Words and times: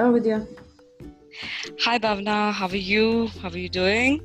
Hello, 0.00 0.12
Vidya. 0.14 0.46
Hi, 1.80 1.98
Bhavna. 1.98 2.52
How 2.54 2.68
are 2.68 2.84
you? 2.90 3.26
How 3.42 3.50
are 3.50 3.58
you 3.58 3.68
doing? 3.68 4.22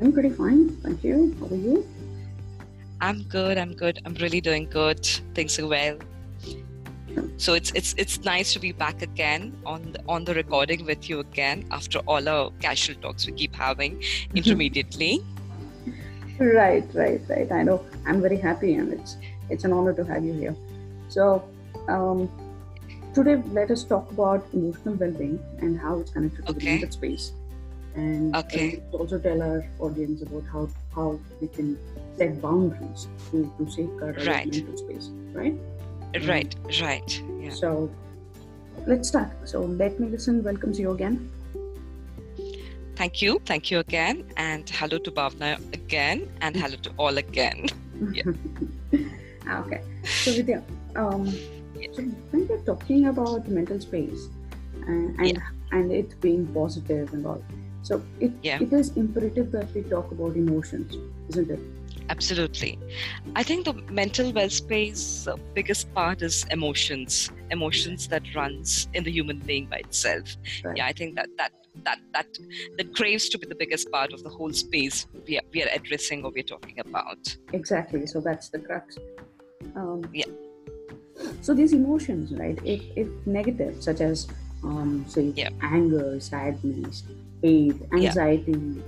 I'm 0.00 0.12
pretty 0.12 0.30
fine. 0.30 0.70
Thank 0.82 1.04
you. 1.04 1.36
How 1.38 1.46
are 1.46 1.54
you? 1.54 1.86
I'm 3.00 3.22
good. 3.34 3.56
I'm 3.56 3.72
good. 3.72 4.00
I'm 4.04 4.14
really 4.14 4.40
doing 4.40 4.68
good. 4.68 5.06
Things 5.36 5.60
are 5.60 5.68
well. 5.68 5.96
So 7.36 7.54
it's 7.54 7.70
it's 7.76 7.94
it's 7.98 8.24
nice 8.24 8.52
to 8.54 8.58
be 8.58 8.72
back 8.72 9.00
again 9.00 9.54
on 9.64 9.92
the, 9.92 10.02
on 10.08 10.24
the 10.24 10.34
recording 10.34 10.84
with 10.84 11.08
you 11.08 11.20
again 11.20 11.66
after 11.70 12.00
all 12.00 12.28
our 12.28 12.50
casual 12.58 12.96
talks 12.96 13.24
we 13.24 13.32
keep 13.44 13.54
having 13.54 14.02
intermediately. 14.34 15.22
right, 16.40 16.84
right, 16.94 17.20
right. 17.28 17.52
I 17.52 17.62
know. 17.62 17.86
I'm 18.06 18.20
very 18.20 18.38
happy, 18.38 18.74
and 18.74 18.92
it's 18.92 19.18
it's 19.50 19.62
an 19.62 19.72
honor 19.72 19.94
to 19.94 20.04
have 20.04 20.24
you 20.24 20.32
here. 20.32 20.56
So, 21.10 21.44
um, 21.86 22.28
today 23.14 23.36
let 23.58 23.70
us 23.70 23.84
talk 23.84 24.10
about 24.10 24.46
emotional 24.52 24.94
well-being 24.94 25.38
and 25.58 25.78
how 25.78 25.98
it's 26.00 26.10
connected 26.10 26.46
to 26.46 26.52
Okay. 26.52 26.60
the 26.66 26.70
mental 26.72 26.90
space 26.90 27.32
and 27.94 28.34
Okay. 28.36 28.82
also 28.92 29.18
tell 29.18 29.42
our 29.42 29.64
audience 29.80 30.22
about 30.22 30.44
how 30.52 30.68
how 30.94 31.18
we 31.40 31.48
can 31.48 31.76
set 32.16 32.40
boundaries 32.40 33.08
to, 33.30 33.50
to 33.58 33.70
safeguard 33.70 34.18
our 34.18 34.24
Right. 34.24 34.46
mental 34.54 34.76
space 34.76 35.10
right 35.32 35.54
Right, 36.28 36.54
right. 36.80 37.22
Yeah. 37.40 37.50
so 37.50 37.90
let's 38.86 39.08
start 39.08 39.30
so 39.44 39.62
let 39.64 39.98
me 40.00 40.08
listen 40.08 40.42
welcomes 40.42 40.78
you 40.78 40.90
again 40.92 41.28
Thank 42.94 43.22
you. 43.22 43.40
Thank 43.46 43.70
you 43.70 43.78
again. 43.78 44.30
And 44.36 44.68
hello 44.68 44.98
to 44.98 45.10
Bhavna 45.10 45.56
again. 45.72 46.28
And 46.42 46.54
hello 46.54 46.76
to 46.82 46.90
all 46.98 47.16
again. 47.18 47.66
Yeah. 48.12 48.22
Ah, 49.48 49.60
okay 49.64 49.80
so 50.22 50.32
Vidya 50.34 50.62
um, 50.94 51.24
so 51.92 52.02
when 52.30 52.46
we're 52.48 52.64
talking 52.64 53.06
about 53.06 53.48
mental 53.48 53.80
space 53.80 54.28
and 54.86 55.18
and, 55.20 55.42
and 55.72 55.92
it 55.92 56.20
being 56.20 56.46
positive 56.54 57.12
and 57.12 57.26
all 57.26 57.42
so 57.82 58.02
it, 58.20 58.32
Yeah. 58.42 58.58
it 58.62 58.72
is 58.72 58.96
imperative 58.96 59.50
that 59.52 59.72
we 59.74 59.82
talk 59.82 60.10
about 60.12 60.36
emotions 60.36 60.96
isn't 61.28 61.50
it 61.50 61.60
Absolutely. 62.08 62.78
I 63.36 63.42
think 63.42 63.64
the 63.64 63.74
mental 63.90 64.32
well 64.32 64.50
space 64.50 65.26
uh, 65.26 65.36
biggest 65.54 65.92
part 65.94 66.20
is 66.20 66.44
emotions, 66.50 67.30
emotions 67.50 68.08
that 68.08 68.22
runs 68.34 68.88
in 68.92 69.04
the 69.04 69.10
human 69.10 69.38
being 69.38 69.66
by 69.66 69.76
itself. 69.78 70.36
Right. 70.64 70.76
Yeah, 70.78 70.86
I 70.86 70.92
think 70.92 71.14
that 71.14 71.28
that 71.38 71.52
that 71.84 72.00
that 72.12 72.26
that 72.76 72.94
craves 72.96 73.28
to 73.30 73.38
be 73.38 73.46
the 73.46 73.54
biggest 73.54 73.90
part 73.92 74.12
of 74.12 74.22
the 74.24 74.28
whole 74.30 74.52
space 74.52 75.06
we 75.26 75.38
are, 75.38 75.42
we 75.54 75.62
are 75.62 75.68
addressing 75.72 76.24
or 76.24 76.32
we're 76.34 76.42
talking 76.42 76.80
about. 76.80 77.36
exactly 77.52 78.06
so 78.06 78.20
that's 78.20 78.48
the 78.48 78.58
crux 78.58 78.98
um, 79.76 80.02
Yeah. 80.12 80.26
So 81.40 81.54
these 81.54 81.72
emotions 81.72 82.32
right 82.34 82.58
if, 82.64 82.82
if 82.96 83.08
negative 83.26 83.82
such 83.82 84.00
as 84.00 84.26
um, 84.64 85.04
say 85.08 85.32
Yeah. 85.36 85.50
anger 85.62 86.18
sadness 86.20 87.04
hate 87.42 87.76
Yeah. 87.92 88.08
anxiety 88.08 88.82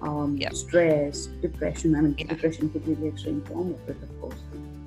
um, 0.00 0.36
Yeah. 0.36 0.50
stress 0.50 1.26
depression 1.42 1.94
i 1.96 2.00
mean 2.00 2.14
depression 2.14 2.70
could 2.70 2.84
be 2.86 2.94
the 2.94 3.08
extreme 3.08 3.40
form 3.42 3.74
of 3.74 3.88
it 3.88 3.96
of 4.02 4.20
course 4.20 4.40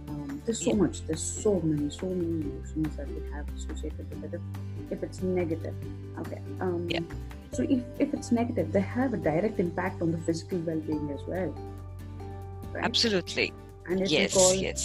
um, 0.10 0.42
there's 0.46 0.64
so 0.64 0.74
much 0.74 1.06
there's 1.08 1.22
so 1.22 1.60
many 1.62 1.90
so 1.90 2.08
many 2.08 2.42
emotions 2.42 2.96
that 2.98 3.08
we 3.08 3.22
have 3.34 3.46
associated 3.56 4.06
with 4.10 4.24
it 4.34 4.34
if, 4.40 4.42
if 4.98 5.04
it's 5.04 5.22
negative 5.22 5.76
okay 6.20 6.42
um, 6.62 6.88
Yeah. 6.90 7.02
so 7.52 7.64
if, 7.64 7.82
if 8.00 8.14
it's 8.14 8.32
negative 8.32 8.72
they 8.72 8.82
have 8.82 9.14
a 9.14 9.18
direct 9.18 9.60
impact 9.60 10.02
on 10.02 10.12
the 10.12 10.18
physical 10.20 10.60
well-being 10.60 11.10
as 11.12 11.22
well 11.28 11.54
right? 12.74 12.86
Absolutely. 12.86 13.52
And 13.92 14.02
it 14.02 14.12
may 14.12 14.22
Yes, 14.24 14.34
cause 14.34 14.62
yes. 14.68 14.84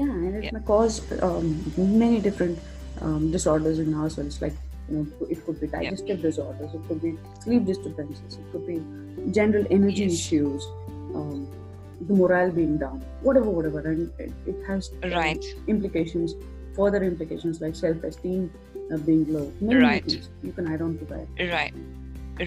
yeah 0.00 0.12
and 0.26 0.36
it 0.36 0.44
Yeah. 0.44 0.50
may 0.56 0.60
cause 0.72 1.00
um, 1.22 1.46
many 1.76 2.20
different 2.20 2.58
um, 3.00 3.30
disorders 3.36 3.78
in 3.84 3.94
ourselves 3.94 4.40
like 4.44 4.54
you 4.88 4.96
know 4.96 5.26
it 5.34 5.44
could 5.44 5.60
be 5.60 5.66
digestive 5.66 6.22
disorders 6.22 6.74
it 6.78 6.82
could 6.88 7.00
be 7.02 7.12
sleep 7.44 7.64
disturbances 7.72 8.38
it 8.42 8.46
could 8.52 8.66
be 8.72 8.78
general 9.40 9.66
energy 9.70 10.04
Yes. 10.04 10.14
issues 10.20 10.62
um, 11.20 11.48
the 12.08 12.14
morale 12.20 12.50
being 12.60 12.76
down 12.84 12.98
whatever 13.28 13.50
whatever 13.58 13.80
and 13.92 14.10
it, 14.18 14.32
it 14.52 14.56
has 14.68 14.90
um, 15.02 15.10
Right. 15.20 15.44
implications 15.74 16.34
further 16.78 17.02
implications 17.10 17.60
like 17.64 17.74
self-esteem 17.76 18.50
uh, 18.92 18.96
being 19.08 19.24
low 19.36 19.46
many 19.60 19.80
Right. 19.80 20.04
things 20.04 20.28
you 20.42 20.52
can 20.52 20.66
add 20.72 20.82
on 20.82 20.98
to 20.98 21.04
that 21.12 21.26
Right. 21.56 21.74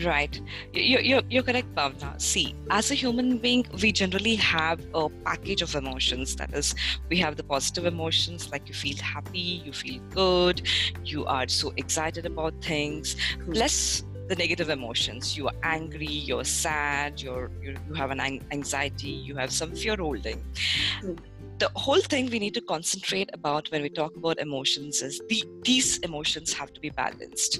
Right. 0.04 0.40
You- 0.74 1.00
You're, 1.00 1.22
you're 1.30 1.44
correct, 1.44 1.74
Bhavna. 1.74 2.20
See, 2.22 2.56
as 2.70 2.92
a 2.92 2.94
human 2.94 3.38
being, 3.38 3.66
we 3.82 3.92
generally 3.94 4.36
have 4.36 4.82
a 4.94 5.08
package 5.24 5.62
of 5.62 5.76
emotions. 5.76 6.36
That 6.36 6.54
is, 6.54 6.76
we 7.10 7.18
have 7.20 7.38
the 7.38 7.44
positive 7.44 7.86
emotions 7.86 8.52
like 8.52 8.68
you 8.68 8.74
feel 8.74 8.98
happy, 8.98 9.40
you 9.66 9.72
feel 9.72 10.02
good, 10.10 10.62
you 11.06 11.26
are 11.26 11.48
so 11.48 11.74
excited 11.78 12.26
about 12.26 12.54
things, 12.62 13.16
hmm. 13.46 13.54
plus 13.54 14.04
the 14.28 14.36
negative 14.36 14.70
emotions. 14.70 15.38
You 15.38 15.48
are 15.48 15.56
angry, 15.64 16.06
you're 16.06 16.44
sad, 16.44 17.22
you're, 17.22 17.50
you 17.62 17.78
you 17.88 17.94
have 17.94 18.12
an 18.12 18.20
an- 18.20 18.46
anxiety, 18.52 19.10
you 19.10 19.36
have 19.38 19.52
some 19.54 19.74
fear 19.74 19.96
holding. 19.96 20.44
True. 21.00 21.16
The 21.60 21.72
whole 21.76 22.02
thing 22.02 22.30
we 22.30 22.38
need 22.38 22.54
to 22.54 22.62
concentrate 22.62 23.30
about 23.34 23.72
when 23.72 23.82
we 23.82 23.90
talk 23.90 24.16
about 24.16 24.40
emotions 24.40 25.02
is 25.02 25.20
the, 25.28 25.44
these 25.64 25.98
emotions 26.00 26.54
have 26.54 26.72
to 26.74 26.80
be 26.80 26.92
balanced. 26.92 27.60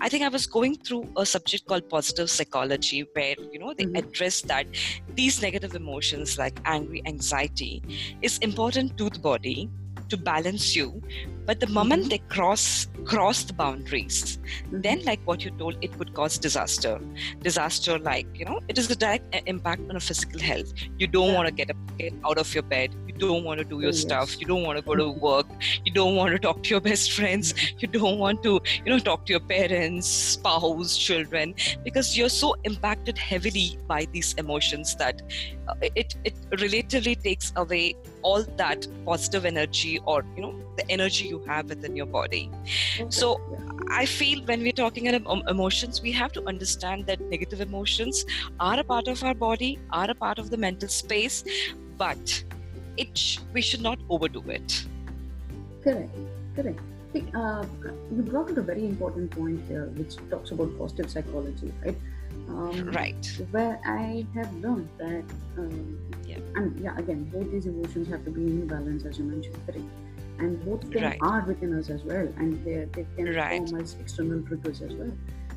I 0.00 0.08
think 0.08 0.24
I 0.24 0.28
was 0.28 0.46
going 0.46 0.76
through 0.76 1.10
a 1.16 1.26
subject 1.26 1.66
called 1.66 1.88
positive 1.90 2.30
psychology 2.30 3.04
where 3.12 3.34
you 3.52 3.58
know 3.58 3.74
they 3.76 3.84
Mhm. 3.86 3.98
address 3.98 4.40
that 4.42 4.66
these 5.14 5.42
negative 5.42 5.74
emotions 5.74 6.38
like 6.38 6.60
angry 6.64 7.02
anxiety 7.06 7.82
is 8.22 8.38
important 8.38 8.96
to 8.98 9.10
the 9.10 9.18
body 9.20 9.68
to 10.10 10.16
balance 10.16 10.74
you 10.76 11.02
but 11.46 11.60
the 11.60 11.66
moment 11.68 12.04
Mhm. 12.04 12.10
they 12.10 12.18
cross 12.34 12.88
cross 13.04 13.44
the 13.44 13.52
boundaries 13.52 14.38
then 14.72 15.02
like 15.04 15.20
what 15.24 15.44
you 15.44 15.50
told 15.52 15.76
it 15.80 15.96
could 15.96 16.12
cause 16.14 16.38
disaster. 16.38 16.98
Disaster 17.42 17.98
like 17.98 18.26
you 18.34 18.44
know 18.44 18.60
it 18.68 18.78
is 18.78 18.90
a 18.90 18.96
direct 18.96 19.34
impact 19.46 19.82
on 19.88 19.96
a 19.96 20.00
physical 20.00 20.40
health. 20.40 20.72
You 20.98 21.06
don't 21.06 21.28
Yeah. 21.28 21.34
want 21.34 21.46
to 21.48 21.54
get 21.54 21.70
up 21.70 21.76
get 21.98 22.14
out 22.24 22.38
of 22.38 22.52
your 22.54 22.62
bed. 22.64 22.94
You 23.06 23.14
don't 23.14 23.44
want 23.44 23.58
to 23.60 23.64
do 23.64 23.80
your 23.80 23.90
Oh, 23.90 24.00
stuff. 24.04 24.38
You 24.40 24.46
don't 24.46 24.62
want 24.64 24.78
to 24.78 24.82
go 24.84 24.94
to 24.96 25.08
work. 25.10 25.46
You 25.84 25.92
don't 25.92 26.16
want 26.16 26.32
to 26.32 26.38
talk 26.38 26.62
to 26.64 26.70
your 26.70 26.80
best 26.80 27.12
friends. 27.12 27.54
You 27.78 27.88
don't 27.88 28.18
want 28.18 28.42
to 28.42 28.60
you 28.84 28.90
know 28.92 28.98
talk 28.98 29.26
to 29.26 29.32
your 29.32 29.40
parents 29.40 30.08
spouse 30.08 30.96
children 30.96 31.54
because 31.84 32.16
you're 32.18 32.28
so 32.28 32.54
impacted 32.64 33.16
heavily 33.18 33.78
by 33.86 34.06
these 34.12 34.34
emotions 34.34 34.96
that 34.96 35.22
uh, 35.68 35.74
it 35.94 36.16
it 36.24 36.34
relatively 36.60 37.14
takes 37.14 37.52
away 37.56 37.94
all 38.22 38.42
that 38.56 38.86
positive 39.04 39.44
energy 39.44 39.95
or 40.04 40.24
you 40.36 40.42
know 40.42 40.54
the 40.76 40.84
energy 40.90 41.26
you 41.26 41.42
have 41.46 41.68
within 41.68 41.96
your 41.96 42.06
body 42.06 42.50
Okay. 42.98 43.10
so 43.10 43.40
I 43.90 44.04
feel 44.06 44.44
when 44.46 44.62
we're 44.62 44.72
talking 44.72 45.08
about 45.08 45.42
emotions, 45.48 46.02
we 46.02 46.12
have 46.12 46.32
to 46.32 46.42
understand 46.46 47.06
that 47.06 47.20
negative 47.30 47.60
emotions 47.60 48.24
are 48.58 48.80
a 48.80 48.84
part 48.84 49.06
of 49.08 49.22
our 49.22 49.34
body, 49.34 49.78
are 49.90 50.10
a 50.10 50.14
part 50.14 50.38
of 50.38 50.50
the 50.50 50.56
mental 50.56 50.88
space, 50.88 51.44
but 51.96 52.44
it 52.96 53.16
sh- 53.16 53.38
we 53.52 53.62
should 53.62 53.82
not 53.82 53.98
overdo 54.10 54.42
it. 54.50 54.86
Correct, 55.82 56.10
correct. 56.54 56.80
See, 57.12 57.24
uh, 57.34 57.64
you 58.10 58.22
brought 58.22 58.50
up 58.50 58.56
a 58.56 58.62
very 58.62 58.84
important 58.86 59.30
point 59.30 59.60
here, 59.68 59.86
which 59.96 60.16
talks 60.30 60.50
about 60.50 60.76
positive 60.78 61.10
psychology, 61.10 61.72
right? 61.84 61.96
Um, 62.48 62.90
Right. 62.92 63.26
Where 63.50 63.80
I 63.84 64.26
have 64.34 64.52
learned 64.54 64.88
that, 64.98 65.24
um, 65.58 65.98
Yeah. 66.26 66.38
and 66.56 66.80
yeah, 66.80 66.96
again, 66.96 67.24
both 67.32 67.50
these 67.50 67.66
emotions 67.66 68.08
have 68.08 68.24
to 68.24 68.30
be 68.30 68.42
in 68.42 68.66
balance, 68.68 69.04
as 69.04 69.18
you 69.18 69.24
mentioned, 69.24 69.58
correct? 69.66 69.84
And 70.38 70.64
both 70.64 70.84
of 70.84 70.92
them 70.92 71.02
Right. 71.04 71.18
are 71.22 71.44
within 71.46 71.74
us 71.78 71.90
as 71.90 72.02
well, 72.04 72.26
and 72.38 72.62
they 72.64 72.86
they 72.94 73.06
can 73.16 73.34
Right. 73.34 73.68
form 73.68 73.80
as 73.80 73.96
external 74.00 74.42
triggers 74.42 74.80
as 74.82 74.94
well. 74.94 75.12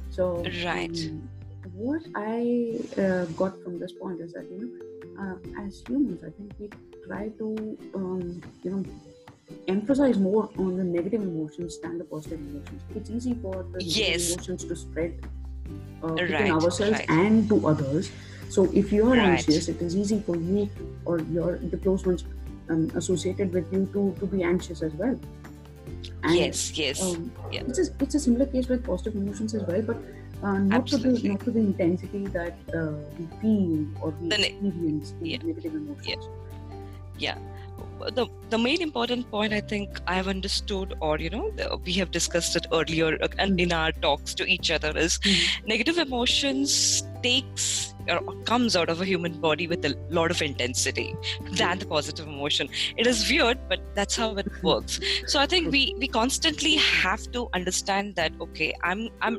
So, 0.09 0.43
Right. 0.65 0.97
um, 0.97 1.29
what 1.73 2.01
I 2.15 2.79
uh, 2.97 3.25
got 3.41 3.61
from 3.63 3.79
this 3.79 3.91
point 3.93 4.21
is 4.21 4.33
that 4.33 4.45
you 4.49 4.57
know, 4.61 5.23
uh, 5.23 5.65
as 5.65 5.83
humans, 5.87 6.23
I 6.23 6.31
think 6.31 6.53
we 6.59 6.69
try 7.05 7.29
to 7.39 7.77
um, 7.93 8.41
you 8.63 8.71
know 8.71 8.85
emphasize 9.67 10.17
more 10.17 10.49
on 10.57 10.77
the 10.77 10.83
negative 10.83 11.21
emotions 11.21 11.79
than 11.81 11.97
the 11.97 12.05
positive 12.05 12.39
emotions. 12.39 12.81
It's 12.95 13.09
easy 13.09 13.35
for 13.41 13.63
the 13.73 13.79
negative 13.79 13.95
Yes. 13.95 14.31
emotions 14.31 14.63
to 14.65 14.75
spread 14.75 15.13
uh, 16.03 16.07
within 16.13 16.31
Right, 16.33 16.51
ourselves 16.51 16.99
right. 16.99 17.09
and 17.09 17.49
to 17.49 17.67
others. 17.67 18.11
So 18.49 18.69
if 18.73 18.91
you 18.91 19.05
are 19.05 19.15
Right. 19.17 19.37
anxious, 19.37 19.67
it 19.67 19.81
is 19.81 19.95
easy 19.95 20.19
for 20.25 20.35
you 20.35 20.69
or 21.05 21.19
your 21.21 21.57
the 21.57 21.77
close 21.77 22.05
ones 22.05 22.25
um, 22.69 22.89
associated 22.95 23.53
with 23.53 23.71
you 23.73 23.85
to 23.93 24.15
to 24.19 24.25
be 24.25 24.43
anxious 24.43 24.81
as 24.81 24.93
well. 24.93 25.19
And, 26.23 26.35
yes, 26.35 26.77
yes. 26.77 27.01
Um, 27.01 27.31
Yeah. 27.51 27.61
it's, 27.67 27.79
a, 27.79 27.85
it's 27.99 28.15
a 28.15 28.19
similar 28.19 28.45
case 28.45 28.67
with 28.67 28.85
positive 28.85 29.15
emotions 29.15 29.53
as 29.55 29.63
well, 29.63 29.81
but 29.81 29.97
uh, 30.43 30.57
not 30.59 30.87
to 30.87 30.97
the 30.97 31.11
not 31.27 31.39
to 31.41 31.51
the 31.51 31.59
intensity 31.59 32.25
that 32.27 32.57
uh, 32.73 32.91
we 33.17 33.25
feel 33.41 33.87
or 34.01 34.11
we 34.21 34.29
The 34.29 34.39
experience 34.47 35.13
Yeah. 35.21 35.37
negative 35.43 35.75
emotions. 35.75 36.29
The 38.13 38.27
the 38.49 38.57
main 38.57 38.81
important 38.81 39.29
point 39.29 39.53
I 39.53 39.59
think 39.61 39.99
I've 40.07 40.27
understood, 40.27 40.95
or 41.01 41.17
you 41.19 41.29
know, 41.29 41.51
the, 41.51 41.77
we 41.85 41.93
have 41.93 42.11
discussed 42.11 42.55
it 42.55 42.65
earlier 42.71 43.17
uh, 43.21 43.27
and 43.37 43.59
in 43.59 43.71
our 43.71 43.91
talks 43.91 44.33
to 44.35 44.45
each 44.45 44.71
other 44.71 44.97
is 44.97 45.19
Mhm. 45.19 45.67
negative 45.67 45.97
emotions 45.97 47.03
takes 47.21 47.93
or 48.07 48.21
comes 48.45 48.75
out 48.75 48.89
of 48.89 49.01
a 49.01 49.05
human 49.05 49.33
body 49.41 49.67
with 49.67 49.83
a 49.85 49.93
lot 50.09 50.31
of 50.31 50.41
intensity 50.41 51.13
than 51.51 51.77
the 51.79 51.85
positive 51.85 52.27
emotion 52.27 52.69
it 52.95 53.05
is 53.05 53.29
weird 53.29 53.57
but 53.67 53.81
that's 53.93 54.15
how 54.15 54.29
it 54.37 54.47
works 54.63 54.99
so 55.27 55.37
i 55.39 55.45
think 55.45 55.69
we 55.69 55.93
we 55.99 56.07
constantly 56.07 56.75
have 56.77 57.29
to 57.33 57.47
understand 57.53 58.15
that 58.15 58.31
okay 58.39 58.73
i'm 58.83 59.09
i'm 59.21 59.37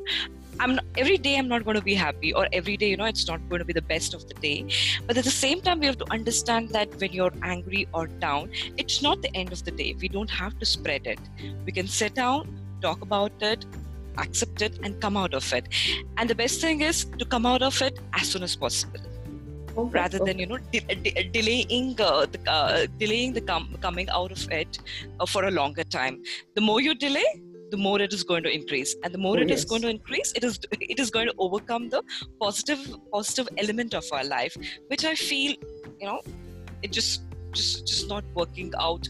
I'm 0.61 0.75
not, 0.75 0.85
every 0.95 1.17
day 1.17 1.37
I'm 1.37 1.47
not 1.47 1.65
going 1.65 1.75
to 1.75 1.81
be 1.81 1.95
happy, 1.95 2.33
or 2.33 2.47
every 2.53 2.77
day, 2.77 2.89
you 2.89 2.97
know, 2.97 3.05
it's 3.05 3.27
not 3.27 3.39
going 3.49 3.59
to 3.59 3.65
be 3.65 3.73
the 3.73 3.81
best 3.81 4.13
of 4.13 4.27
the 4.27 4.35
day. 4.35 4.67
But 5.07 5.17
at 5.17 5.23
the 5.23 5.31
same 5.31 5.61
time, 5.61 5.79
we 5.79 5.87
have 5.87 5.97
to 5.97 6.09
understand 6.11 6.69
that 6.69 6.99
when 7.01 7.11
you're 7.11 7.33
angry 7.41 7.87
or 7.93 8.05
down, 8.07 8.51
it's 8.77 9.01
not 9.01 9.23
the 9.23 9.35
end 9.35 9.51
of 9.51 9.63
the 9.65 9.71
day. 9.71 9.95
We 9.99 10.07
don't 10.07 10.29
have 10.29 10.59
to 10.59 10.65
spread 10.65 11.07
it. 11.07 11.19
We 11.65 11.71
can 11.71 11.87
sit 11.87 12.13
down, 12.13 12.55
talk 12.79 13.01
about 13.01 13.31
it, 13.41 13.65
accept 14.19 14.61
it, 14.61 14.77
and 14.83 15.01
come 15.01 15.17
out 15.17 15.33
of 15.33 15.51
it. 15.51 15.67
And 16.17 16.29
the 16.29 16.35
best 16.35 16.61
thing 16.61 16.81
is 16.81 17.05
to 17.17 17.25
come 17.25 17.47
out 17.47 17.63
of 17.63 17.81
it 17.81 17.99
as 18.13 18.29
soon 18.29 18.43
as 18.43 18.55
possible. 18.55 18.99
Okay, 19.77 19.89
rather 19.97 20.17
okay. 20.17 20.31
than 20.31 20.39
you 20.39 20.45
know 20.47 20.57
de- 20.73 20.81
de- 20.81 21.29
delaying 21.31 21.95
uh, 22.01 22.25
the, 22.25 22.39
uh, 22.45 22.87
delaying 22.97 23.31
the 23.31 23.39
com- 23.39 23.77
coming 23.79 24.09
out 24.09 24.29
of 24.29 24.51
it 24.51 24.79
uh, 25.21 25.25
for 25.25 25.45
a 25.45 25.51
longer 25.51 25.85
time 25.85 26.21
the 26.55 26.61
more 26.61 26.81
you 26.81 26.93
delay 26.93 27.23
the 27.71 27.77
more 27.77 27.99
it 28.01 28.13
is 28.13 28.23
going 28.23 28.43
to 28.43 28.53
increase 28.53 28.95
and 29.03 29.13
the 29.13 29.17
more 29.17 29.37
oh, 29.37 29.41
it 29.41 29.49
yes. 29.49 29.59
is 29.59 29.65
going 29.65 29.81
to 29.81 29.89
increase 29.89 30.31
it 30.35 30.43
is 30.43 30.59
it 30.71 30.99
is 30.99 31.09
going 31.09 31.27
to 31.27 31.33
overcome 31.37 31.89
the 31.89 32.01
positive 32.39 32.81
positive 33.11 33.47
element 33.57 33.93
of 33.93 34.03
our 34.11 34.23
life 34.23 34.55
which 34.87 35.05
i 35.05 35.15
feel 35.15 35.51
you 35.99 36.07
know 36.07 36.19
it 36.83 36.91
just 36.91 37.21
just 37.53 37.87
just 37.87 38.09
not 38.09 38.23
working 38.35 38.73
out 38.79 39.07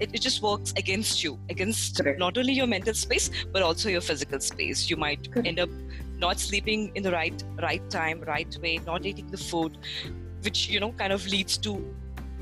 it, 0.00 0.10
it 0.14 0.20
just 0.20 0.42
works 0.42 0.72
against 0.76 1.24
you 1.24 1.38
against 1.48 1.98
Correct. 2.00 2.18
not 2.18 2.38
only 2.38 2.52
your 2.52 2.66
mental 2.66 2.94
space 2.94 3.30
but 3.52 3.62
also 3.62 3.88
your 3.88 4.00
physical 4.00 4.40
space 4.40 4.88
you 4.90 4.96
might 4.96 5.30
Correct. 5.32 5.48
end 5.48 5.58
up 5.58 5.70
not 6.18 6.38
sleeping 6.38 6.90
in 6.94 7.02
the 7.02 7.12
right 7.12 7.42
right 7.62 7.88
time 7.90 8.20
right 8.26 8.58
way 8.62 8.78
not 8.86 9.06
eating 9.06 9.26
the 9.28 9.38
food 9.38 9.78
which 10.42 10.68
you 10.68 10.80
know 10.80 10.92
kind 10.92 11.12
of 11.12 11.26
leads 11.26 11.56
to 11.58 11.72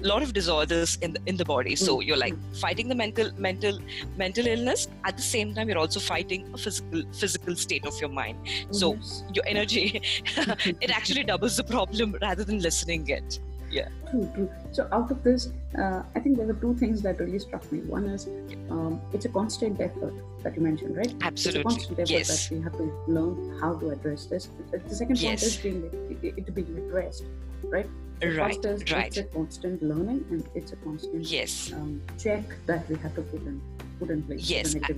lot 0.03 0.23
of 0.23 0.33
disorders 0.33 0.99
in 1.03 1.13
the, 1.13 1.21
in 1.27 1.37
the 1.37 1.45
body. 1.45 1.77
So 1.77 1.99
mm. 1.99 2.07
you're 2.07 2.17
like 2.17 2.35
fighting 2.55 2.89
the 2.89 2.95
mental 2.95 3.31
mental 3.39 3.79
mental 4.17 4.47
illness. 4.47 4.89
At 5.05 5.17
the 5.17 5.23
same 5.23 5.55
time 5.55 5.69
you're 5.69 5.79
also 5.79 6.01
fighting 6.01 6.49
a 6.53 6.59
physical 6.59 7.03
physical 7.13 7.57
state 7.57 7.87
of 7.87 7.99
your 8.01 8.11
mind. 8.11 8.39
So 8.71 8.95
yes. 8.95 9.25
your 9.33 9.45
energy 9.47 10.03
it 10.81 10.91
actually 10.91 11.25
doubles 11.25 11.57
the 11.57 11.65
problem 11.65 12.17
rather 12.21 12.45
than 12.45 12.61
listening 12.61 13.09
it. 13.09 13.41
Yeah. 13.71 13.89
True 14.11 14.31
true. 14.35 14.51
So 14.73 14.89
out 14.93 15.11
of 15.11 15.23
this 15.25 15.53
uh, 15.77 16.03
i 16.15 16.21
think 16.21 16.37
there 16.37 16.47
were 16.47 16.55
two 16.55 16.75
things 16.77 17.03
that 17.03 17.19
really 17.19 17.39
struck 17.39 17.71
me. 17.73 17.81
One 17.81 18.07
is 18.07 18.29
um, 18.71 19.01
it's 19.13 19.25
a 19.25 19.29
constant 19.29 19.81
effort 19.81 20.15
that 20.43 20.55
you 20.55 20.63
mentioned 20.63 20.97
right? 20.97 21.15
Absolutely 21.23 21.61
it's 21.61 21.67
a 21.67 21.77
constant 21.77 21.99
effort 22.01 22.11
yes. 22.11 22.49
that 22.49 22.55
we 22.55 22.63
have 22.63 22.77
to 22.77 22.93
learn 23.09 23.59
how 23.61 23.75
to 23.79 23.91
address 23.91 24.27
this. 24.27 24.49
The 24.71 24.95
second 24.95 25.17
point 25.17 25.23
yes. 25.23 25.43
is 25.43 25.57
being 25.57 25.83
it, 26.23 26.35
it, 26.37 26.55
being 26.55 26.77
addressed 26.79 27.25
right 27.65 27.89
so 28.23 28.29
right 28.29 28.65
is, 28.65 28.93
right. 28.93 29.07
it's 29.07 29.19
a 29.19 29.25
constant 29.25 29.83
learning 29.83 30.25
and 30.31 30.49
it's 30.55 30.73
a 30.73 30.77
constant 30.77 31.25
yes. 31.25 31.73
um, 31.73 32.01
check 32.19 32.43
that 32.67 32.89
we 32.89 32.97
have 32.97 33.15
to 33.15 33.23
put 33.23 33.43
in 33.43 33.61
put 33.99 34.11
in 34.11 34.23
place 34.23 34.51
yes 34.51 34.75
and, 34.75 34.91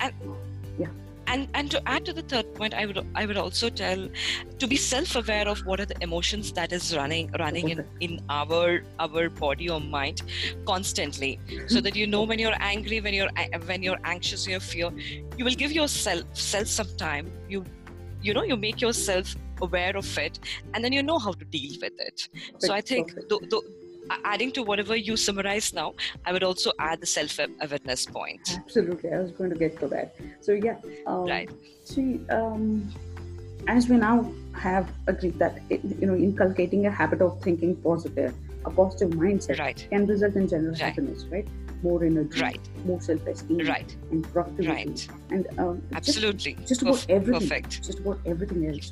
and 0.00 0.24
yeah. 0.78 0.86
and 1.26 1.48
and 1.54 1.70
to 1.70 1.80
add 1.88 2.04
to 2.04 2.12
the 2.12 2.22
third 2.22 2.52
point 2.54 2.74
i 2.74 2.84
would 2.86 3.06
i 3.14 3.24
would 3.26 3.36
also 3.36 3.68
tell 3.68 4.08
to 4.58 4.66
be 4.66 4.76
self-aware 4.76 5.48
of 5.48 5.64
what 5.66 5.80
are 5.80 5.86
the 5.86 5.96
emotions 6.02 6.52
that 6.52 6.72
is 6.72 6.96
running 6.96 7.30
running 7.38 7.68
in 7.68 7.84
in 8.00 8.20
our 8.28 8.82
our 8.98 9.28
body 9.30 9.68
or 9.68 9.80
mind 9.80 10.22
constantly. 10.66 11.38
So 11.68 11.80
that 11.80 11.96
you 11.96 12.06
know 12.06 12.22
when 12.24 12.38
you're 12.38 12.60
angry 12.60 13.00
when 13.00 13.14
you're 13.14 13.30
when 13.66 13.82
you're 13.82 14.00
anxious 14.04 14.46
you 14.46 14.60
fear 14.60 14.90
you 15.36 15.44
will 15.44 15.54
give 15.54 15.72
yourself 15.72 16.24
self 16.34 16.66
some 16.66 16.96
time. 16.96 17.30
You 17.48 17.64
you 18.22 18.34
know 18.34 18.42
you 18.42 18.56
make 18.56 18.80
yourself 18.80 19.34
aware 19.62 19.96
of 19.96 20.18
it 20.18 20.38
and 20.74 20.84
then 20.84 20.92
you 20.92 21.02
know 21.02 21.18
how 21.18 21.32
to 21.32 21.44
deal 21.46 21.72
with 21.80 21.98
it 21.98 22.28
so 22.58 22.72
i 22.72 22.80
think 22.80 23.14
the, 23.14 23.38
the, 23.50 23.62
adding 24.24 24.52
to 24.52 24.62
whatever 24.62 24.96
you 24.96 25.16
summarize 25.16 25.72
now, 25.72 25.94
I 26.24 26.32
would 26.32 26.42
also 26.42 26.72
add 26.78 27.00
the 27.00 27.06
self 27.06 27.38
awareness 27.38 28.06
point. 28.06 28.58
Absolutely, 28.58 29.12
I 29.12 29.18
was 29.20 29.32
going 29.32 29.50
to 29.50 29.56
get 29.56 29.78
to 29.80 29.88
that. 29.88 30.14
So 30.40 30.52
yeah, 30.52 30.76
um, 31.06 31.24
right. 31.24 31.50
See, 31.84 32.20
um, 32.30 32.92
as 33.68 33.88
we 33.88 33.96
now 33.96 34.30
have 34.54 34.90
agreed 35.06 35.38
that 35.38 35.60
you 35.70 36.06
know 36.06 36.14
inculcating 36.14 36.86
a 36.86 36.90
habit 36.90 37.20
of 37.20 37.40
thinking 37.42 37.76
positive, 37.76 38.34
a 38.64 38.70
positive 38.70 39.10
mindset, 39.10 39.58
right. 39.58 39.86
can 39.90 40.06
result 40.06 40.34
in 40.34 40.48
general 40.48 40.72
right. 40.72 40.80
happiness, 40.80 41.24
right? 41.30 41.46
More 41.86 42.00
energy, 42.04 42.40
right. 42.40 42.64
more 42.84 43.00
self-esteem, 43.00 43.66
right. 43.74 43.90
and 44.10 44.20
productivity, 44.32 44.68
right. 44.68 45.08
and 45.34 45.44
um, 45.58 45.82
absolutely, 46.00 46.52
just, 46.54 46.68
just 46.68 46.82
about 46.82 47.06
everything, 47.08 47.48
perfect. 47.48 47.82
just 47.88 47.98
about 48.00 48.18
everything 48.32 48.60
else. 48.70 48.90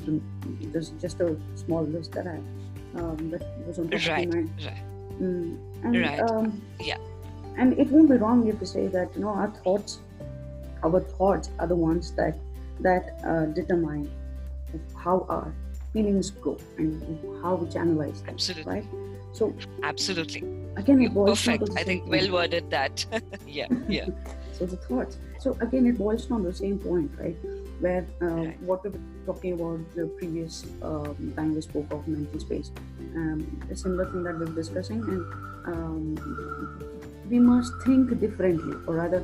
There's 0.72 0.90
just 1.04 1.20
a 1.20 1.36
small 1.62 1.84
list 1.94 2.12
that 2.12 2.26
I 2.34 2.38
um, 3.00 3.30
that 3.32 3.42
was 3.66 3.78
on 3.80 3.88
top 3.90 4.06
right. 4.08 4.28
of 4.28 4.34
my 4.34 4.40
mind. 4.40 4.50
Right 4.64 4.84
Mm. 5.20 5.58
And, 5.82 6.00
right. 6.00 6.20
Um, 6.20 6.62
yeah. 6.80 6.96
And 7.56 7.78
it 7.78 7.88
won't 7.88 8.10
be 8.10 8.16
wrong 8.16 8.46
if 8.48 8.60
you 8.60 8.66
say 8.66 8.86
that 8.88 9.14
you 9.14 9.22
know 9.22 9.28
our 9.28 9.50
thoughts, 9.62 10.00
our 10.82 11.00
thoughts 11.00 11.50
are 11.58 11.66
the 11.66 11.76
ones 11.76 12.12
that 12.12 12.36
that 12.80 13.20
uh, 13.24 13.46
determine 13.46 14.10
how 14.96 15.24
our 15.28 15.54
feelings 15.92 16.30
go 16.30 16.58
and 16.78 17.00
how 17.42 17.54
we 17.54 17.66
channelize 17.68 18.24
them. 18.24 18.34
Absolutely. 18.34 18.72
Right. 18.72 18.86
So 19.32 19.54
absolutely. 19.82 20.42
Again, 20.76 21.02
it 21.02 21.14
boils 21.14 21.44
perfect. 21.44 21.70
I 21.76 21.82
think 21.84 22.06
well 22.06 22.30
worded 22.32 22.70
that. 22.70 23.04
yeah. 23.46 23.68
Yeah. 23.88 24.06
so 24.52 24.66
the 24.66 24.76
thoughts. 24.76 25.18
So 25.38 25.56
again, 25.60 25.86
it 25.86 25.98
boils 25.98 26.26
down 26.26 26.42
to 26.42 26.50
the 26.50 26.54
same 26.54 26.78
point, 26.78 27.10
right? 27.18 27.36
where 27.80 28.06
uh, 28.22 28.26
right. 28.26 28.62
what 28.62 28.82
we 28.84 28.90
were 28.90 28.98
talking 29.26 29.52
about 29.52 29.80
the 29.94 30.06
previous 30.18 30.64
um, 30.82 31.32
time 31.36 31.54
we 31.54 31.60
spoke 31.60 31.90
of 31.92 32.06
mental 32.06 32.40
space, 32.40 32.70
um, 33.14 33.38
a 33.70 33.76
similar 33.76 34.06
thing 34.10 34.22
that 34.22 34.38
we 34.38 34.46
are 34.46 34.54
discussing, 34.60 35.00
and 35.02 35.22
um, 35.66 36.06
we 37.28 37.38
must 37.38 37.72
think 37.84 38.18
differently, 38.20 38.74
or 38.86 38.94
rather, 38.94 39.22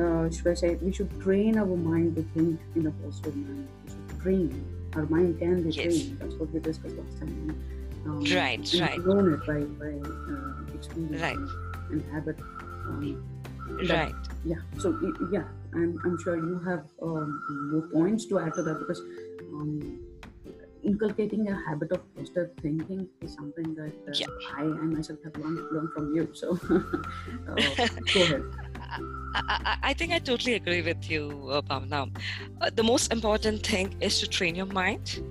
uh, 0.00 0.30
should 0.30 0.46
I 0.46 0.54
say, 0.54 0.74
we 0.76 0.92
should 0.92 1.10
train 1.20 1.58
our 1.58 1.76
mind 1.76 2.16
to 2.16 2.22
think 2.34 2.60
in 2.74 2.86
a 2.86 2.90
positive 2.90 3.36
manner. 3.36 3.66
We 3.84 3.90
should 3.90 4.20
train. 4.22 4.64
Our 4.96 5.06
mind 5.06 5.38
can 5.38 5.62
be 5.62 5.70
yes. 5.70 5.84
trained. 5.84 6.18
That's 6.18 6.34
what 6.34 6.50
we 6.52 6.60
discussed 6.60 6.96
last 6.96 7.18
time. 7.18 7.62
Um, 8.06 8.24
right, 8.24 8.74
right. 8.80 8.98
Learn 8.98 9.34
it 9.34 9.46
by 9.46 9.60
by 9.78 9.92
uh, 10.02 10.69
experience 10.80 11.22
right. 11.22 11.36
and 11.90 12.04
habit. 12.12 12.38
Um, 12.40 13.22
right. 13.88 14.14
Yeah. 14.44 14.60
So 14.78 14.98
yeah, 15.30 15.44
I'm, 15.74 15.98
I'm 16.04 16.18
sure 16.22 16.36
you 16.36 16.58
have 16.66 16.84
um, 17.02 17.70
more 17.72 17.86
points 17.92 18.26
to 18.26 18.38
add 18.38 18.54
to 18.54 18.62
that 18.62 18.78
because 18.80 19.00
um, 19.52 20.00
inculcating 20.82 21.48
a 21.48 21.56
habit 21.68 21.92
of 21.92 22.00
positive 22.16 22.50
thinking 22.62 23.08
is 23.20 23.34
something 23.34 23.74
that 23.74 23.92
uh, 24.08 24.12
yeah. 24.14 24.26
I, 24.56 24.62
I 24.62 24.86
myself 24.96 25.18
have 25.24 25.36
learned, 25.36 25.60
learned 25.72 25.92
from 25.92 26.14
you. 26.14 26.28
So 26.32 26.52
uh, 27.48 27.54
go 28.14 28.22
ahead. 28.26 28.42
I, 29.34 29.76
I, 29.82 29.94
think 29.94 30.12
I 30.12 30.18
totally 30.18 30.54
agree 30.54 30.82
with 30.82 31.08
you, 31.08 31.48
uh, 31.50 31.62
Bhavna. 31.62 32.10
Uh, 32.60 32.70
the 32.74 32.82
most 32.82 33.12
important 33.12 33.64
thing 33.64 33.94
is 34.00 34.18
to 34.20 34.26
train 34.26 34.54
your 34.54 34.66
mind 34.66 35.22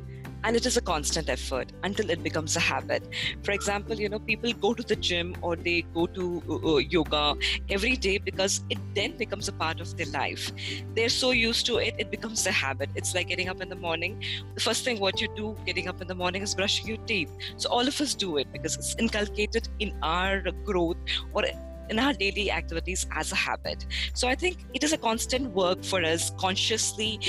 and 0.44 0.56
it 0.56 0.66
is 0.66 0.78
a 0.78 0.82
constant 0.82 1.30
effort 1.30 1.72
until 1.84 2.10
it 2.10 2.24
becomes 2.24 2.56
a 2.56 2.60
habit. 2.60 3.04
For 3.44 3.52
example 3.52 3.96
you 3.96 4.10
know 4.10 4.20
people 4.20 4.52
go 4.54 4.74
to 4.74 4.84
the 4.84 4.96
gym 4.96 5.36
or 5.42 5.56
they 5.56 5.82
go 5.94 6.08
to 6.08 6.44
uh, 6.50 6.74
uh, 6.74 6.78
yoga 6.78 7.36
every 7.70 7.96
day 7.96 8.18
because 8.18 8.62
it 8.70 8.78
then 8.96 9.18
becomes 9.18 9.48
a 9.48 9.54
part 9.54 9.80
of 9.82 9.96
their 9.98 10.08
life. 10.08 10.52
They're 10.96 11.10
so 11.10 11.32
used 11.32 11.66
to 11.68 11.78
it 11.78 11.96
it 11.98 12.12
becomes 12.12 12.46
a 12.48 12.52
habit. 12.52 12.90
It's 12.96 13.14
like 13.16 13.28
getting 13.28 13.50
up 13.50 13.62
in 13.62 13.70
the 13.70 13.76
morning. 13.76 14.24
The 14.56 14.62
first 14.62 14.84
thing 14.84 15.00
what 15.00 15.22
you 15.22 15.28
do 15.36 15.56
getting 15.66 15.88
up 15.88 16.02
in 16.02 16.08
the 16.08 16.16
morning 16.16 16.42
is 16.42 16.56
brushing 16.56 16.88
your 16.88 16.98
teeth. 17.06 17.32
So 17.58 17.70
all 17.70 17.88
of 17.88 18.00
us 18.02 18.14
do 18.16 18.38
it 18.38 18.52
because 18.52 18.76
it's 18.76 18.96
inculcated 18.98 19.68
in 19.80 19.94
our 20.02 20.42
growth 20.64 20.98
or 21.34 21.44
in 21.90 22.00
our 22.00 22.14
daily 22.14 22.52
activities 22.52 23.06
as 23.12 23.32
a 23.32 23.36
habit. 23.36 23.86
So 24.14 24.28
I 24.28 24.36
think 24.36 24.58
it 24.74 24.84
is 24.84 24.94
a 24.94 24.98
constant 24.98 25.52
work 25.54 25.84
for 25.84 26.04
us 26.04 26.32
consciously 26.38 27.20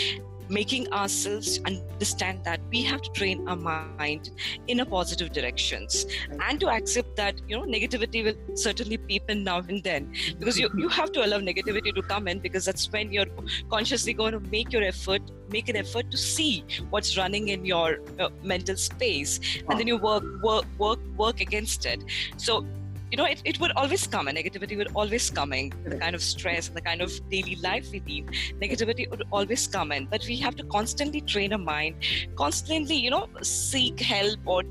making 0.50 0.92
ourselves 0.92 1.61
understand 1.64 2.45
that 2.45 2.61
we 2.71 2.83
have 2.83 3.00
to 3.02 3.11
train 3.12 3.47
our 3.49 3.57
mind 3.57 4.30
in 4.66 4.80
a 4.80 4.87
positive 4.87 5.33
directions. 5.33 6.07
And 6.40 6.61
to 6.61 6.69
accept 6.69 7.16
that 7.16 7.40
you 7.49 7.57
know 7.57 7.64
negativity 7.64 8.25
will 8.25 8.57
certainly 8.57 8.99
peep 8.99 9.30
in 9.30 9.45
now 9.45 9.59
and 9.59 9.83
then. 9.83 10.12
Because 10.38 10.59
you, 10.59 10.69
you 10.76 10.88
have 10.88 11.12
to 11.12 11.25
allow 11.25 11.38
negativity 11.38 11.95
to 11.95 12.02
come 12.02 12.28
in 12.28 12.40
because 12.40 12.64
that's 12.64 12.90
when 12.90 13.12
you're 13.12 13.26
consciously 13.71 14.12
going 14.12 14.33
to 14.33 14.40
make 14.40 14.73
your 14.73 14.83
effort 14.83 15.23
make 15.50 15.69
an 15.69 15.76
effort 15.76 16.11
to 16.11 16.16
see 16.16 16.64
what's 16.90 17.16
running 17.16 17.49
in 17.49 17.64
your 17.64 17.99
uh, 18.19 18.28
mental 18.42 18.76
space. 18.76 19.40
And 19.69 19.78
then 19.78 19.87
you 19.87 19.97
work 19.97 20.25
work 20.42 20.66
work 20.78 21.00
work 21.16 21.40
against 21.40 21.87
it. 21.87 22.04
So 22.37 22.66
you 23.11 23.17
know, 23.17 23.25
it, 23.25 23.43
it 23.45 23.61
would 23.61 23.73
always 23.73 24.07
come, 24.07 24.29
and 24.29 24.38
negativity 24.38 24.76
would 24.76 24.93
always 24.95 25.31
come 25.31 25.52
in. 25.52 25.73
The 25.85 25.97
kind 25.97 26.14
of 26.14 26.23
stress 26.23 26.69
and 26.69 26.76
the 26.76 26.81
kind 26.81 27.00
of 27.00 27.11
daily 27.29 27.57
life 27.57 27.90
we 27.90 28.00
live, 28.00 28.26
negativity 28.61 29.11
would 29.11 29.25
always 29.33 29.67
come 29.67 29.93
in. 29.93 30.07
But 30.07 30.25
we 30.26 30.37
have 30.37 30.57
to 30.57 30.64
constantly 30.64 31.21
train 31.21 31.52
our 31.52 31.59
mind, 31.59 31.97
constantly, 32.37 32.97
you 32.97 33.11
know, 33.11 33.29
seek 33.43 34.00
help 34.00 34.38
or 34.47 34.62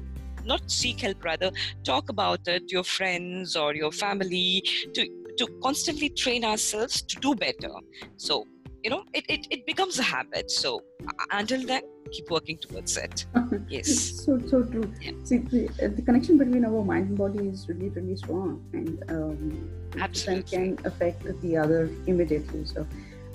not 0.45 0.71
seek 0.71 1.01
help, 1.01 1.23
rather 1.23 1.51
talk 1.83 2.09
about 2.09 2.47
it 2.47 2.67
to 2.69 2.73
your 2.73 2.83
friends 2.83 3.55
or 3.55 3.75
your 3.75 3.91
family 3.91 4.63
to 4.93 5.07
to 5.37 5.47
constantly 5.63 6.09
train 6.09 6.43
ourselves 6.43 7.01
to 7.01 7.15
do 7.19 7.33
better. 7.33 7.71
So 8.17 8.45
you 8.83 8.89
know 8.89 9.03
it, 9.13 9.25
it, 9.29 9.47
it 9.49 9.65
becomes 9.65 9.99
a 9.99 10.03
habit. 10.03 10.51
So 10.51 10.81
until 11.31 11.65
then 11.65 11.83
keep 12.11 12.29
working 12.29 12.57
towards 12.57 12.97
it. 12.97 13.25
Yes. 13.67 13.89
So 14.25 14.39
so 14.47 14.63
true. 14.63 14.91
Yeah. 15.01 15.11
see 15.23 15.37
the, 15.37 15.67
uh, 15.67 15.89
the, 15.95 16.01
connection 16.01 16.37
between 16.37 16.65
our 16.65 16.83
mind 16.83 17.09
and 17.09 17.17
body 17.17 17.47
is 17.47 17.67
really 17.67 17.89
really 17.89 18.15
strong 18.15 18.63
and 18.73 19.03
um, 19.11 19.69
absolutely. 19.99 20.57
can 20.57 20.85
affect 20.85 21.23
the 21.41 21.57
other 21.57 21.89
immediately. 22.07 22.65
So 22.65 22.87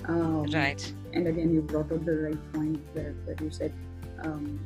um, 0.06 0.44
right. 0.46 0.92
and 1.12 1.28
again 1.28 1.52
you 1.54 1.62
brought 1.62 1.90
up 1.92 2.04
the 2.04 2.16
right 2.16 2.52
point 2.52 2.80
where, 2.92 3.14
where 3.24 3.36
you 3.40 3.50
said 3.50 3.72
um, 4.22 4.58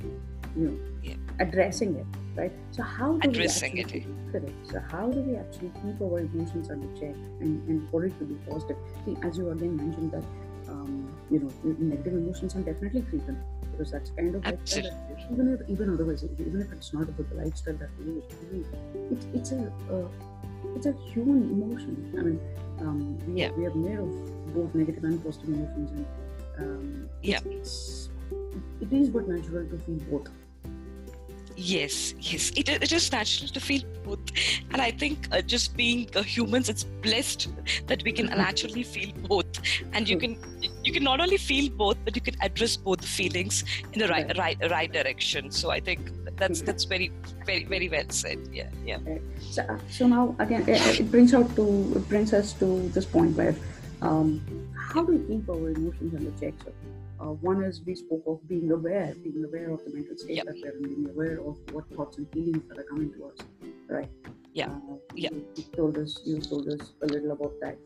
you 0.57 0.69
know 0.69 0.79
yeah. 1.03 1.15
addressing 1.39 1.97
it 1.97 2.07
right? 2.35 2.53
So 2.71 2.83
how 2.83 3.19
do 3.19 3.29
addressing 3.29 3.75
we 3.75 3.83
actually, 3.83 4.01
it. 4.01 4.33
correct 4.33 4.71
so 4.71 4.81
how 4.91 5.09
do 5.09 5.21
we 5.21 5.37
actually 5.37 5.73
keep 5.83 6.01
our 6.01 6.21
emotions 6.21 6.71
under 6.71 6.89
check 6.99 7.15
and, 7.41 7.69
and 7.69 7.91
for 7.91 8.05
it 8.05 8.19
to 8.19 8.25
be 8.25 8.35
positive? 8.49 8.77
See 9.05 9.17
as 9.23 9.37
you 9.37 9.51
again 9.51 9.77
mentioned 9.77 10.13
that 10.13 10.25
um, 10.69 11.09
you 11.31 11.41
know 11.41 11.51
negative 11.79 12.15
emotions 12.15 12.55
are 12.57 12.61
definitely 12.63 13.03
creeping 13.03 13.39
because 13.71 13.91
that's 13.93 14.11
kind 14.11 14.35
of 14.35 14.45
like 14.45 14.59
even 15.31 15.55
if 15.55 15.69
even 15.69 15.93
otherwise 15.93 16.25
even 16.25 16.61
if 16.61 16.73
it's 16.73 16.93
not 16.93 17.05
about 17.05 17.29
the 17.29 17.37
lifestyle 17.37 17.75
that 17.75 17.91
we 17.99 18.05
live 18.07 18.67
it's 19.11 19.27
it's 19.35 19.53
a 19.53 19.73
uh, 19.91 20.09
it's 20.75 20.87
a 20.87 20.93
human 21.13 21.43
emotion. 21.51 22.15
I 22.19 22.23
mean 22.23 22.41
um, 22.81 23.19
we, 23.27 23.41
yeah. 23.41 23.51
we 23.51 23.67
are 23.67 23.75
made 23.75 23.99
of 23.99 24.55
both 24.55 24.75
negative 24.75 25.05
and 25.05 25.23
positive 25.25 25.49
emotions 25.49 25.91
and 25.91 26.07
um, 26.59 27.09
yeah. 27.23 27.41
it's, 27.45 28.09
it 28.81 28.93
is 28.93 29.09
but 29.09 29.29
natural 29.29 29.67
to 29.67 29.79
feel 29.79 29.99
both. 30.11 30.29
Yes 31.57 32.15
yes. 32.21 32.53
It, 32.57 32.69
it 32.69 32.93
is 32.93 33.11
natural 33.11 33.49
to 33.49 33.61
feel 33.61 33.83
both. 34.05 34.21
And 34.71 34.81
i 34.81 34.91
think 34.91 35.29
uh, 35.33 35.41
just 35.41 35.77
being 35.77 36.09
uh, 36.15 36.23
humans 36.23 36.69
it's 36.69 36.85
blessed 36.85 37.49
that 37.87 38.03
we 38.05 38.13
can 38.13 38.27
naturally 38.45 38.83
feel 38.83 39.13
both. 39.27 39.47
And 39.93 40.09
you 40.09 40.19
can 40.19 40.37
you 40.85 40.93
can 40.93 41.05
not 41.05 41.21
only 41.21 41.37
feel 41.37 41.71
both 41.71 41.97
but 42.05 42.15
you 42.15 42.23
can 42.23 42.37
address 42.41 42.77
both 42.77 43.01
the 43.01 43.07
feelings 43.07 43.65
in 43.93 44.01
the 44.01 44.09
right 44.09 44.37
right. 44.39 44.59
right 44.71 44.93
direction. 44.93 45.51
So 45.51 45.71
i 45.71 45.81
think 45.81 46.11
that's 46.37 46.63
that's 46.63 46.85
very 46.85 47.11
very 47.47 47.65
very 47.65 47.89
well 47.89 48.09
said. 48.09 48.39
Yeah 48.53 48.71
yeah. 48.85 48.99
So, 49.41 49.63
uh, 49.63 49.79
so 49.91 50.07
now 50.07 50.37
again 50.39 50.65
it 50.69 51.11
brings 51.11 51.35
out 51.35 51.55
to 51.57 51.93
it 51.97 52.09
brings 52.09 52.33
us 52.33 52.53
to 52.55 52.89
this 52.91 53.05
point 53.05 53.37
where 53.37 53.55
um, 54.01 54.41
how 54.77 55.05
do 55.05 55.17
we 55.17 55.27
keep 55.27 55.49
our 55.49 55.71
emotions 55.71 56.15
under 56.15 56.31
check 56.39 56.55
so 56.65 56.73
uh, 57.21 57.33
one 57.43 57.63
is 57.65 57.83
we 57.85 57.95
spoke 57.97 58.23
of 58.27 58.47
being 58.49 58.71
aware, 58.71 59.13
being 59.25 59.45
aware 59.45 59.71
of 59.71 59.85
the 59.85 59.91
mental 59.93 60.17
state 60.17 60.37
yep. 60.37 60.47
that 60.47 60.55
we're 60.55 60.77
in, 60.77 60.83
being 60.83 61.11
aware 61.11 61.41
of 61.41 61.59
what 61.73 61.85
thoughts 61.91 62.17
and 62.19 62.31
feelings 62.31 62.63
that 62.69 62.79
are 62.79 62.85
coming 62.85 63.13
to 63.13 63.25
us, 63.25 63.39
right? 63.89 64.09
Yeah. 64.59 64.71
Yeah. 65.15 65.31
You, 65.57 65.65
told 65.77 65.99
us, 65.99 66.21
you 66.25 66.41
told 66.41 66.69
us 66.69 66.93
a 67.03 67.07
little 67.07 67.33
about 67.33 67.55
that. 67.61 67.77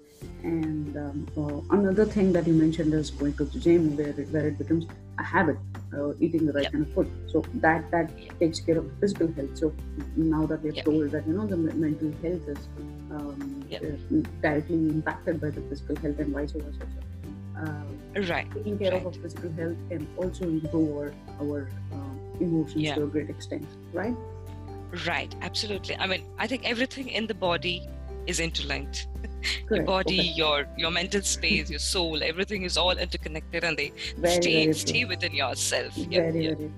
And 0.42 0.96
um, 0.96 1.26
uh, 1.36 1.76
another 1.76 2.04
thing 2.04 2.32
that 2.32 2.46
you 2.46 2.54
mentioned 2.54 2.94
is 2.94 3.10
going 3.10 3.34
to 3.34 3.44
the 3.44 3.58
gym, 3.58 3.96
where 3.96 4.08
it, 4.08 4.28
where 4.30 4.46
it 4.48 4.58
becomes 4.58 4.86
a 5.18 5.22
habit, 5.22 5.58
uh, 5.92 6.12
eating 6.20 6.46
the 6.46 6.52
right 6.52 6.62
yep. 6.64 6.72
kind 6.72 6.86
of 6.86 6.94
food. 6.94 7.10
So 7.32 7.44
that 7.54 7.90
that 7.90 8.10
yep. 8.18 8.38
takes 8.38 8.60
care 8.60 8.78
of 8.78 8.90
physical 9.00 9.32
health. 9.32 9.58
So 9.58 9.72
now 10.16 10.46
that 10.46 10.62
we've 10.62 10.82
told 10.84 11.10
that 11.10 11.26
you 11.26 11.34
know 11.34 11.46
the 11.46 11.56
mental 11.56 12.12
health 12.22 12.48
is 12.54 12.68
um, 13.10 13.64
uh, 13.74 13.78
directly 14.40 14.76
impacted 14.76 15.40
by 15.40 15.50
the 15.50 15.62
physical 15.62 15.96
health 15.96 16.18
and 16.18 16.32
vice 16.32 16.52
versa. 16.52 16.86
Uh, 17.56 18.22
right. 18.28 18.46
Taking 18.54 18.78
care 18.78 18.92
right. 18.92 19.00
of 19.00 19.06
our 19.06 19.22
physical 19.22 19.52
health 19.52 19.76
can 19.88 20.06
also 20.16 20.44
improve 20.44 20.96
our, 20.96 21.12
our 21.40 21.68
uh, 21.92 22.40
emotions 22.40 22.92
to 22.92 23.04
a 23.04 23.06
great 23.06 23.28
extent, 23.28 23.66
right? 23.92 24.16
Right, 25.06 25.34
absolutely. 25.40 25.96
I 25.96 26.06
mean, 26.06 26.24
I 26.38 26.46
think 26.46 26.68
everything 26.68 27.08
in 27.08 27.26
the 27.26 27.34
body 27.34 27.88
is 28.26 28.40
interlinked. 28.40 29.08
Correct. 29.42 29.70
your 29.70 29.84
body, 29.84 30.20
okay. 30.20 30.28
your 30.28 30.66
your 30.76 30.90
mental 30.90 31.22
space, 31.22 31.70
your 31.70 31.80
soul, 31.80 32.22
everything 32.22 32.62
is 32.62 32.76
all 32.76 32.96
interconnected, 32.96 33.64
and 33.64 33.76
they 33.76 33.92
very, 34.16 34.34
stay 34.34 34.64
very 34.64 34.72
stay 34.74 35.04
within 35.04 35.34
yourself. 35.34 35.94
Very, 35.94 36.44
yep, 36.44 36.58
very. 36.58 36.70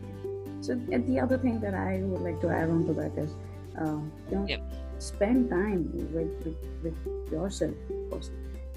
So 0.61 0.75
the 0.75 1.21
other 1.21 1.37
thing 1.37 1.61
that 1.61 1.75
I 1.75 2.01
would 2.05 2.23
like 2.23 2.41
to 2.41 2.49
add 2.49 2.71
on 2.71 2.87
to 2.87 2.95
that 2.95 3.13
is, 3.19 3.35
um, 3.77 4.11
you 4.31 4.57
know, 4.57 4.63
spend 4.99 5.51
time 5.51 5.91
with, 5.93 6.33
with, 6.45 6.57
with 6.83 7.33
yourself 7.33 7.75
first. 8.11 8.31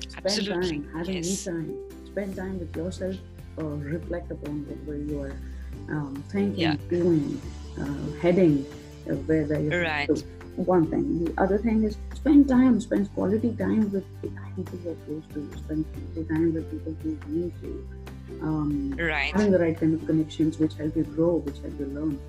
Spend 0.09 0.25
Absolutely. 0.25 0.69
time 0.69 0.89
having 0.93 1.15
yes. 1.15 1.47
me 1.47 1.53
time. 1.53 1.77
Spend 2.05 2.35
time 2.35 2.59
with 2.59 2.75
yourself. 2.75 3.15
or 3.57 3.75
reflect 3.77 4.31
upon 4.31 4.61
where 4.85 4.97
you 4.97 5.21
are 5.21 5.35
um, 5.89 6.23
thinking, 6.29 6.59
yeah. 6.59 6.75
doing, 6.89 7.41
uh, 7.79 8.19
heading, 8.21 8.65
where, 9.15 9.45
where 9.45 9.59
you're 9.59 9.81
right. 9.81 10.07
to. 10.07 10.23
One 10.55 10.89
thing. 10.89 11.25
The 11.25 11.39
other 11.39 11.59
thing 11.59 11.83
is 11.83 11.97
spend 12.15 12.47
time, 12.47 12.81
spend 12.81 13.13
quality 13.13 13.53
time 13.55 13.91
with 13.91 14.05
people 14.55 14.77
who 14.79 14.89
are 14.89 14.95
close 15.05 15.23
to 15.33 15.39
you. 15.39 15.51
Spend 15.57 15.85
quality 15.93 16.33
time 16.33 16.53
with 16.53 16.71
people 16.71 16.95
who 17.03 17.17
need 17.27 17.53
you. 17.61 17.87
Um, 18.41 18.95
right. 18.97 19.31
Having 19.33 19.51
the 19.51 19.59
right 19.59 19.79
kind 19.79 19.93
of 19.93 20.05
connections 20.07 20.57
which 20.57 20.73
help 20.73 20.95
you 20.95 21.03
grow, 21.03 21.35
which 21.35 21.59
help 21.59 21.79
you 21.79 21.85
learn 21.85 22.19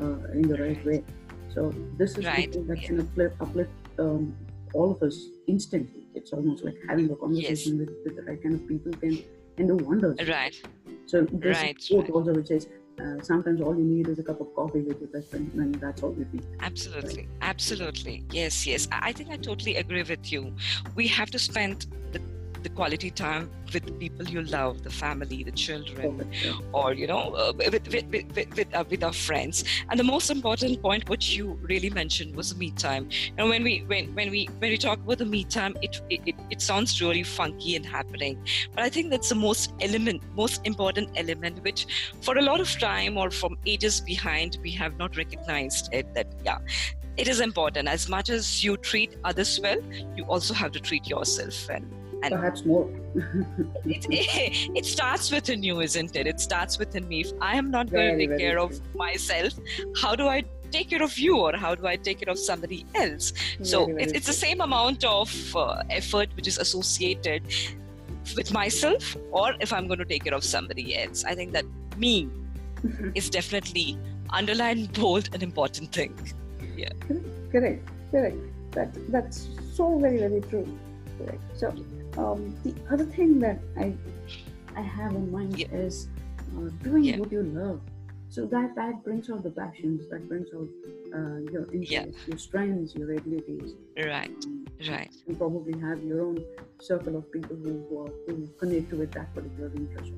uh, 0.00 0.32
in 0.32 0.48
the 0.48 0.56
right, 0.56 0.76
right, 0.76 0.86
way. 0.86 1.04
So 1.54 1.72
this 1.98 2.16
is 2.16 2.24
right. 2.24 2.52
something 2.52 2.66
that 2.66 2.80
yeah. 2.80 2.86
can 2.86 3.00
uplift, 3.00 3.36
uplift 3.40 3.70
um, 3.98 4.34
all 4.72 4.90
of 4.90 5.02
us 5.02 5.26
instantly. 5.46 6.06
It's 6.14 6.32
almost 6.32 6.64
like 6.64 6.76
having 6.88 7.10
a 7.10 7.16
conversation 7.16 7.78
yes. 7.78 7.86
with, 7.86 7.90
with 8.04 8.16
the 8.16 8.22
right 8.22 8.42
kind 8.42 8.54
of 8.54 8.66
people 8.66 8.92
can 8.92 9.22
can 9.56 9.66
do 9.68 9.76
wonders. 9.76 10.18
Right. 10.28 10.56
So 11.06 11.22
this 11.22 11.58
right, 11.58 11.76
quote 11.88 12.02
right. 12.02 12.10
also 12.10 12.32
which 12.34 12.48
says 12.48 12.68
uh, 13.00 13.20
sometimes 13.22 13.60
all 13.60 13.76
you 13.76 13.84
need 13.84 14.08
is 14.08 14.18
a 14.18 14.22
cup 14.22 14.40
of 14.40 14.54
coffee 14.54 14.80
with 14.80 15.00
your 15.00 15.08
best 15.08 15.30
friend, 15.30 15.50
and 15.54 15.74
that's 15.76 16.02
all 16.02 16.14
you 16.16 16.26
need. 16.32 16.44
Absolutely, 16.60 17.22
right? 17.22 17.28
absolutely, 17.42 18.24
yes, 18.30 18.66
yes. 18.66 18.88
I 18.92 19.12
think 19.12 19.30
I 19.30 19.36
totally 19.36 19.76
agree 19.76 20.02
with 20.02 20.30
you. 20.32 20.52
We 20.94 21.06
have 21.08 21.30
to 21.30 21.38
spend 21.38 21.86
the 22.12 22.20
the 22.64 22.70
quality 22.70 23.10
time 23.10 23.50
with 23.72 23.84
the 23.84 23.92
people 23.92 24.26
you 24.26 24.42
love, 24.42 24.82
the 24.82 24.90
family, 24.90 25.44
the 25.44 25.52
children, 25.52 26.30
or 26.72 26.94
you 26.94 27.06
know, 27.06 27.34
uh, 27.34 27.52
with 27.56 27.86
with 27.92 28.06
with 28.10 28.56
with, 28.56 28.74
uh, 28.74 28.84
with, 28.90 29.04
our 29.04 29.12
friends. 29.12 29.64
And 29.90 30.00
the 30.00 30.04
most 30.04 30.30
important 30.30 30.80
point, 30.82 31.08
which 31.08 31.34
you 31.36 31.58
really 31.62 31.90
mentioned, 31.90 32.34
was 32.34 32.52
the 32.52 32.58
me 32.58 32.70
time. 32.70 33.08
And 33.36 33.48
when 33.48 33.62
we 33.62 33.84
when 33.86 34.14
when 34.14 34.30
we 34.30 34.46
when 34.58 34.70
we 34.70 34.78
talk 34.78 34.98
about 34.98 35.18
the 35.18 35.26
me 35.26 35.44
time, 35.44 35.76
it 35.82 36.00
it, 36.10 36.34
it 36.50 36.60
sounds 36.60 37.00
really 37.00 37.22
funky 37.22 37.76
and 37.76 37.86
happening, 37.86 38.42
but 38.74 38.82
I 38.82 38.88
think 38.88 39.10
that's 39.10 39.28
the 39.28 39.34
most 39.34 39.72
element, 39.80 40.22
most 40.34 40.60
important 40.64 41.10
element, 41.16 41.62
which 41.62 41.86
for 42.22 42.38
a 42.38 42.42
lot 42.42 42.60
of 42.60 42.70
time 42.78 43.18
or 43.18 43.30
from 43.30 43.58
ages 43.66 44.00
behind, 44.00 44.58
we 44.62 44.70
have 44.72 44.96
not 44.96 45.16
recognized 45.16 45.92
it. 45.92 46.12
That 46.14 46.28
yeah, 46.44 46.58
it 47.16 47.28
is 47.28 47.40
important. 47.40 47.88
As 47.88 48.08
much 48.08 48.30
as 48.30 48.64
you 48.64 48.76
treat 48.76 49.16
others 49.24 49.60
well, 49.62 49.78
you 50.16 50.24
also 50.24 50.54
have 50.54 50.72
to 50.72 50.80
treat 50.80 51.06
yourself 51.06 51.68
well. 51.68 52.03
And 52.24 52.34
Perhaps 52.34 52.64
more. 52.64 52.88
it, 53.84 54.06
it, 54.08 54.70
it, 54.74 54.86
starts 54.86 55.30
within 55.30 55.62
you, 55.62 55.80
isn't 55.80 56.16
it? 56.16 56.26
It 56.26 56.40
starts 56.40 56.78
within 56.78 57.06
me. 57.06 57.20
If 57.20 57.32
I 57.38 57.56
am 57.56 57.70
not 57.70 57.88
very, 57.88 58.06
going 58.06 58.18
to 58.18 58.26
take 58.28 58.38
care 58.38 58.54
true. 58.54 58.62
of 58.62 58.94
myself, 58.94 59.52
how 60.00 60.16
do 60.16 60.26
I 60.26 60.42
take 60.70 60.88
care 60.88 61.02
of 61.02 61.18
you 61.18 61.36
or 61.36 61.54
how 61.54 61.74
do 61.74 61.86
I 61.86 61.96
take 61.96 62.20
care 62.20 62.32
of 62.32 62.38
somebody 62.38 62.86
else? 62.94 63.34
So 63.62 63.84
very, 63.84 64.04
it's, 64.04 64.12
it's 64.14 64.26
the 64.26 64.32
same 64.32 64.62
amount 64.62 65.04
of 65.04 65.30
uh, 65.54 65.82
effort 65.90 66.30
which 66.34 66.48
is 66.48 66.56
associated 66.56 67.42
with 68.34 68.54
myself 68.54 69.18
or 69.30 69.54
if 69.60 69.70
I'm 69.70 69.86
going 69.86 69.98
to 69.98 70.06
take 70.06 70.24
care 70.24 70.34
of 70.34 70.44
somebody 70.44 70.96
else. 70.96 71.24
I 71.24 71.34
think 71.34 71.52
that 71.52 71.66
me 71.98 72.30
is 73.14 73.28
definitely 73.28 73.98
underlined, 74.30 74.94
bold, 74.94 75.28
an 75.34 75.42
important 75.42 75.92
thing. 75.92 76.14
Yeah. 76.74 76.88
Correct, 77.52 77.86
correct. 78.10 78.36
That 78.72 78.88
that's 79.12 79.48
so 79.74 79.98
very 79.98 80.18
very 80.18 80.40
true. 80.40 80.66
Correct. 81.18 81.42
So 81.56 81.72
um, 82.16 82.54
the 82.64 82.74
other 82.90 83.04
thing 83.04 83.38
that 83.40 83.58
I 83.78 83.94
I 84.76 84.80
have 84.80 85.12
in 85.14 85.30
mind 85.30 85.58
yeah. 85.58 85.68
is 85.72 86.08
uh, 86.56 86.68
doing 86.82 87.04
yeah. 87.04 87.18
what 87.18 87.30
you 87.30 87.42
love. 87.42 87.80
So 88.28 88.46
that 88.46 88.74
that 88.74 89.04
brings 89.04 89.30
out 89.30 89.42
the 89.44 89.50
passions, 89.50 90.08
that 90.10 90.28
brings 90.28 90.48
out 90.54 90.68
uh, 91.14 91.38
your 91.52 91.70
interests, 91.72 91.92
yeah. 91.92 92.06
your 92.26 92.38
strengths, 92.38 92.94
your 92.94 93.12
abilities. 93.12 93.74
Right, 93.96 94.44
right. 94.88 95.14
You 95.26 95.36
probably 95.36 95.78
have 95.80 96.02
your 96.02 96.22
own 96.22 96.44
circle 96.80 97.16
of 97.16 97.30
people 97.30 97.56
who 97.56 97.86
who, 97.88 98.10
who 98.26 98.48
connect 98.58 98.92
with 98.92 99.12
that 99.12 99.32
particular 99.34 99.70
interest. 99.76 100.12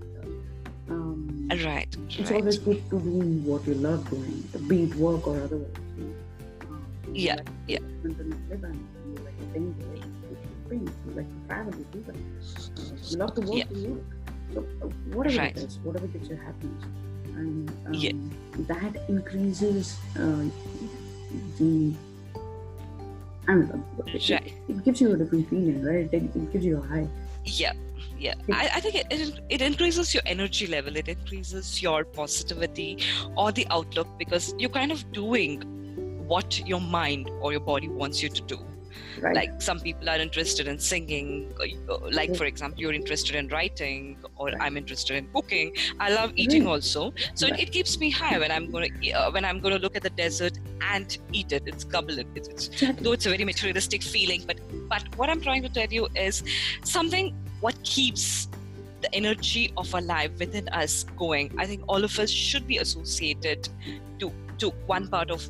Um, 0.88 1.48
right. 1.64 1.94
It's 2.08 2.30
right. 2.30 2.40
always 2.40 2.58
good 2.58 2.88
to 2.90 3.00
do 3.00 3.20
what 3.44 3.66
you 3.66 3.74
love 3.74 4.08
doing, 4.08 4.42
be 4.68 4.84
it 4.84 4.94
work 4.94 5.26
or 5.26 5.42
otherwise. 5.42 5.70
Um, 6.62 6.86
yeah, 7.12 7.40
yeah. 7.66 7.80
You 10.70 10.78
like 10.78 10.88
to 10.88 10.96
paint, 10.96 11.06
you 11.06 11.14
like 11.14 11.14
to 11.14 11.14
paint, 11.14 11.14
you 11.14 11.14
like 11.14 11.26
to 11.26 11.46
travel, 11.46 11.74
you 11.78 11.86
do 11.92 12.04
that. 12.06 13.10
You 13.10 13.18
love 13.18 13.34
to 13.34 13.40
work, 13.42 13.56
yeah. 13.58 13.64
you. 13.70 14.04
So 14.54 14.60
uh, 14.60 14.86
whatever 15.14 15.38
right. 15.38 15.56
it 15.56 15.64
is, 15.64 15.78
whatever 15.82 16.06
gets 16.06 16.28
you 16.28 16.36
happiness, 16.36 16.84
and 17.34 17.70
um, 17.86 17.94
yeah. 17.94 18.12
that 18.68 19.08
increases 19.08 19.98
uh, 20.18 20.44
the. 21.58 21.92
I 23.48 23.54
mean, 23.54 23.84
it, 24.06 24.30
right. 24.30 24.52
it, 24.68 24.84
gives 24.84 25.00
you 25.00 25.12
a 25.12 25.16
different 25.16 25.48
feeling, 25.48 25.84
right? 25.84 26.08
It, 26.12 26.22
it 26.34 26.52
gives 26.52 26.64
you 26.64 26.78
a 26.78 26.86
high. 26.86 27.08
Yeah, 27.44 27.72
yeah. 28.18 28.34
I, 28.52 28.70
I 28.74 28.80
think 28.80 28.96
it, 28.96 29.06
it, 29.10 29.40
it 29.48 29.62
increases 29.62 30.12
your 30.12 30.22
energy 30.26 30.66
level. 30.66 30.96
It 30.96 31.08
increases 31.08 31.80
your 31.80 32.04
positivity 32.04 32.98
or 33.36 33.52
the 33.52 33.66
outlook 33.70 34.08
because 34.18 34.54
you're 34.58 34.70
kind 34.70 34.90
of 34.90 35.12
doing 35.12 35.62
what 36.26 36.66
your 36.66 36.80
mind 36.80 37.30
or 37.40 37.52
your 37.52 37.60
body 37.60 37.88
wants 37.88 38.22
you 38.22 38.28
to 38.28 38.42
do. 38.42 38.58
Right. 39.22 39.34
like 39.34 39.62
some 39.62 39.80
people 39.80 40.08
are 40.10 40.18
interested 40.18 40.68
in 40.68 40.78
singing 40.78 41.52
like 42.12 42.34
for 42.36 42.44
example 42.44 42.80
you're 42.80 42.92
interested 42.92 43.34
in 43.34 43.48
writing 43.48 44.18
or 44.36 44.46
Right. 44.48 44.56
i'm 44.60 44.76
interested 44.76 45.16
in 45.16 45.26
cooking 45.32 45.72
i 46.00 46.10
love 46.10 46.32
eating 46.36 46.66
also 46.66 47.12
so 47.34 47.46
it, 47.46 47.50
Right. 47.52 47.60
it 47.60 47.72
keeps 47.72 47.98
me 47.98 48.10
high 48.10 48.38
when 48.38 48.50
i'm 48.50 48.70
going 48.70 48.92
to 48.92 49.12
uh, 49.12 49.30
when 49.30 49.44
i'm 49.44 49.60
going 49.60 49.74
to 49.74 49.80
look 49.80 49.96
at 49.96 50.02
the 50.02 50.10
desert 50.10 50.58
and 50.92 51.16
eat 51.32 51.52
it 51.52 51.62
it's 51.66 51.84
gobble 51.84 52.18
it 52.18 52.26
it's, 52.34 52.48
it's 52.48 52.68
Exactly. 52.68 53.04
though 53.04 53.12
it's 53.12 53.26
a 53.26 53.30
very 53.30 53.44
materialistic 53.44 54.02
feeling 54.02 54.42
but 54.46 54.58
but 54.88 55.02
what 55.16 55.30
i'm 55.30 55.40
trying 55.40 55.62
to 55.62 55.68
tell 55.70 55.88
you 55.88 56.08
is 56.14 56.42
something 56.84 57.34
what 57.60 57.82
keeps 57.84 58.48
the 59.00 59.14
energy 59.14 59.72
of 59.76 59.94
our 59.94 60.02
life 60.02 60.30
within 60.38 60.68
us 60.70 61.04
going 61.16 61.52
i 61.58 61.66
think 61.66 61.82
all 61.88 62.04
of 62.04 62.18
us 62.18 62.30
should 62.30 62.66
be 62.66 62.78
associated 62.78 63.68
to 64.18 64.30
to 64.58 64.70
one 64.86 65.06
part 65.08 65.30
of 65.30 65.48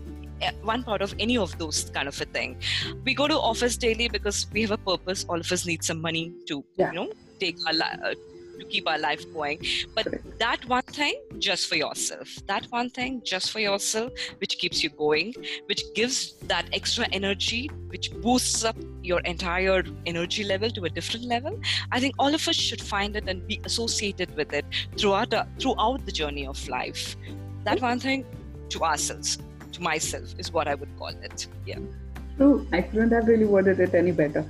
one 0.62 0.82
part 0.82 1.02
of 1.02 1.14
any 1.18 1.36
of 1.38 1.56
those 1.58 1.90
kind 1.90 2.08
of 2.08 2.20
a 2.20 2.24
thing. 2.26 2.56
We 3.04 3.14
go 3.14 3.28
to 3.28 3.38
office 3.38 3.76
daily 3.76 4.08
because 4.08 4.46
we 4.52 4.62
have 4.62 4.70
a 4.72 4.78
purpose. 4.78 5.24
All 5.28 5.40
of 5.40 5.50
us 5.50 5.66
need 5.66 5.82
some 5.84 6.00
money 6.00 6.32
to 6.48 6.64
Yeah. 6.76 6.90
you 6.90 6.96
know 6.96 7.12
take 7.40 7.56
our 7.66 7.72
li- 7.72 7.98
uh, 8.04 8.14
to 8.58 8.64
keep 8.70 8.88
our 8.88 8.98
life 8.98 9.22
going. 9.34 9.58
But 9.94 10.06
that 10.38 10.64
one 10.66 10.82
thing 10.82 11.20
just 11.38 11.66
for 11.68 11.76
yourself. 11.76 12.28
That 12.46 12.64
one 12.70 12.88
thing 12.88 13.20
just 13.22 13.50
for 13.50 13.60
yourself 13.60 14.12
which 14.38 14.56
keeps 14.58 14.82
you 14.82 14.88
going 14.90 15.34
which 15.66 15.82
gives 15.94 16.32
that 16.52 16.64
extra 16.72 17.06
energy 17.12 17.68
which 17.88 18.10
boosts 18.22 18.64
up 18.64 18.76
your 19.02 19.20
entire 19.20 19.84
energy 20.06 20.44
level 20.44 20.70
to 20.70 20.84
a 20.86 20.88
different 20.90 21.26
level. 21.26 21.58
I 21.92 22.00
think 22.00 22.14
all 22.18 22.34
of 22.34 22.48
us 22.48 22.56
should 22.56 22.80
find 22.80 23.14
it 23.16 23.28
and 23.28 23.46
be 23.46 23.60
associated 23.64 24.34
with 24.36 24.52
it 24.54 24.64
throughout 24.96 25.30
the, 25.30 25.46
throughout 25.60 26.06
the 26.06 26.12
journey 26.12 26.46
of 26.46 26.66
life. 26.68 27.14
That 27.64 27.80
one 27.82 28.00
thing 28.00 28.24
to 28.70 28.80
ourselves 28.84 29.38
to 29.76 29.82
myself 29.82 30.34
is 30.44 30.52
what 30.58 30.68
i 30.72 30.74
would 30.74 30.92
call 30.98 31.14
it 31.30 31.46
yeah 31.70 31.78
True. 32.36 32.66
I 32.72 32.82
couldn't 32.82 33.12
have 33.12 33.28
really 33.28 33.46
worded 33.46 33.80
it 33.80 33.94
any 33.94 34.12
better. 34.12 34.44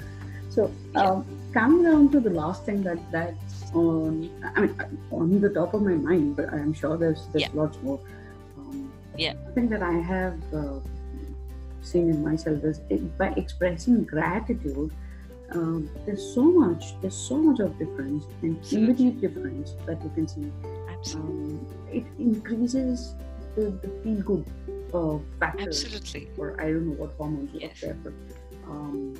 So, 0.50 0.72
um, 0.96 1.24
coming 1.52 1.84
down 1.84 2.10
to 2.10 2.18
the 2.18 2.30
last 2.30 2.64
thing 2.64 2.82
that 2.82 2.98
that's 3.12 3.70
on, 3.72 4.28
I 4.56 4.60
mean, 4.62 4.98
on 5.12 5.40
the 5.40 5.50
top 5.50 5.72
of 5.74 5.82
my 5.82 5.94
mind, 5.94 6.34
but 6.36 6.52
I'm 6.52 6.72
sure 6.72 6.96
there's 6.96 7.26
there's 7.32 7.42
Yeah. 7.42 7.60
lots 7.60 7.78
more. 7.82 8.00
Um, 8.58 8.90
Yeah. 9.16 9.34
I 9.48 9.50
think 9.52 9.70
that 9.70 9.82
I 9.82 9.92
have 9.92 10.36
uh, 10.52 10.80
seen 11.80 12.10
in 12.10 12.24
myself 12.24 12.64
is 12.64 12.80
it, 12.90 13.06
by 13.18 13.28
expressing 13.42 14.02
gratitude. 14.02 14.90
Um, 15.52 15.88
there's 16.04 16.24
so 16.34 16.42
much, 16.42 17.00
there's 17.00 17.14
so 17.14 17.36
much 17.38 17.60
of 17.60 17.78
difference 17.78 18.24
and 18.42 18.58
immediate 18.72 19.20
difference 19.20 19.74
that 19.86 20.02
you 20.02 20.10
can 20.16 20.26
see. 20.26 20.50
absolutely 20.90 21.54
Um, 21.54 21.66
it 21.92 22.04
increases 22.18 23.14
the, 23.54 23.70
the 23.82 23.90
feel 24.02 24.20
good 24.22 24.44
uh, 24.94 25.18
factor 25.40 25.64
absolutely 25.68 26.28
or 26.38 26.60
I 26.60 26.64
don't 26.72 26.86
know 26.86 26.92
what 27.02 27.12
hormones 27.18 27.54
are 27.54 27.58
Yes. 27.58 27.80
there, 27.80 27.96
but 28.04 28.12
um, 28.68 29.14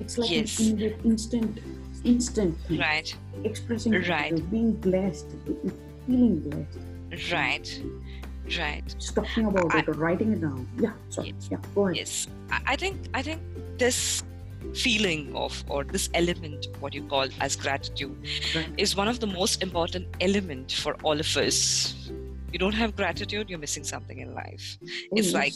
it's 0.00 0.18
like 0.18 0.30
Yes. 0.30 0.58
an 0.58 0.66
immediate, 0.66 1.00
instant, 1.04 1.58
instant 2.04 2.58
thing. 2.66 2.78
right 2.80 3.14
Expressing, 3.44 3.92
Right. 3.92 4.04
gratitude, 4.06 4.50
being 4.50 4.72
blessed, 4.72 5.26
feeling 6.06 6.40
blessed, 6.40 7.32
right 7.32 7.82
right 8.58 8.82
just 8.98 9.14
talking 9.14 9.44
about 9.46 9.74
I- 9.74 9.80
it 9.80 9.88
or 9.88 9.92
writing 9.92 10.32
it 10.32 10.40
down. 10.40 10.66
Yeah, 10.78 10.92
sorry. 11.10 11.28
Yes. 11.38 11.48
Yeah, 11.50 11.58
go 11.74 11.86
ahead. 11.86 11.96
yes 11.96 12.28
I, 12.50 12.60
I 12.72 12.76
think 12.76 12.96
i 13.14 13.22
think 13.22 13.40
this 13.78 14.22
feeling 14.74 15.34
of 15.36 15.62
or 15.68 15.84
this 15.84 16.08
element 16.14 16.66
what 16.80 16.92
you 16.94 17.02
call 17.04 17.26
as 17.40 17.56
gratitude 17.56 18.16
Right. 18.54 18.68
is 18.76 18.96
one 18.96 19.06
of 19.08 19.20
the 19.20 19.26
most 19.26 19.62
important 19.62 20.06
element 20.20 20.72
for 20.72 20.94
all 21.02 21.18
of 21.20 21.36
us 21.36 21.94
you 22.52 22.58
don't 22.58 22.74
have 22.74 22.96
gratitude 22.96 23.48
you're 23.50 23.58
missing 23.58 23.84
something 23.84 24.18
in 24.18 24.34
life. 24.34 24.78
It's 25.12 25.32
like- 25.32 25.54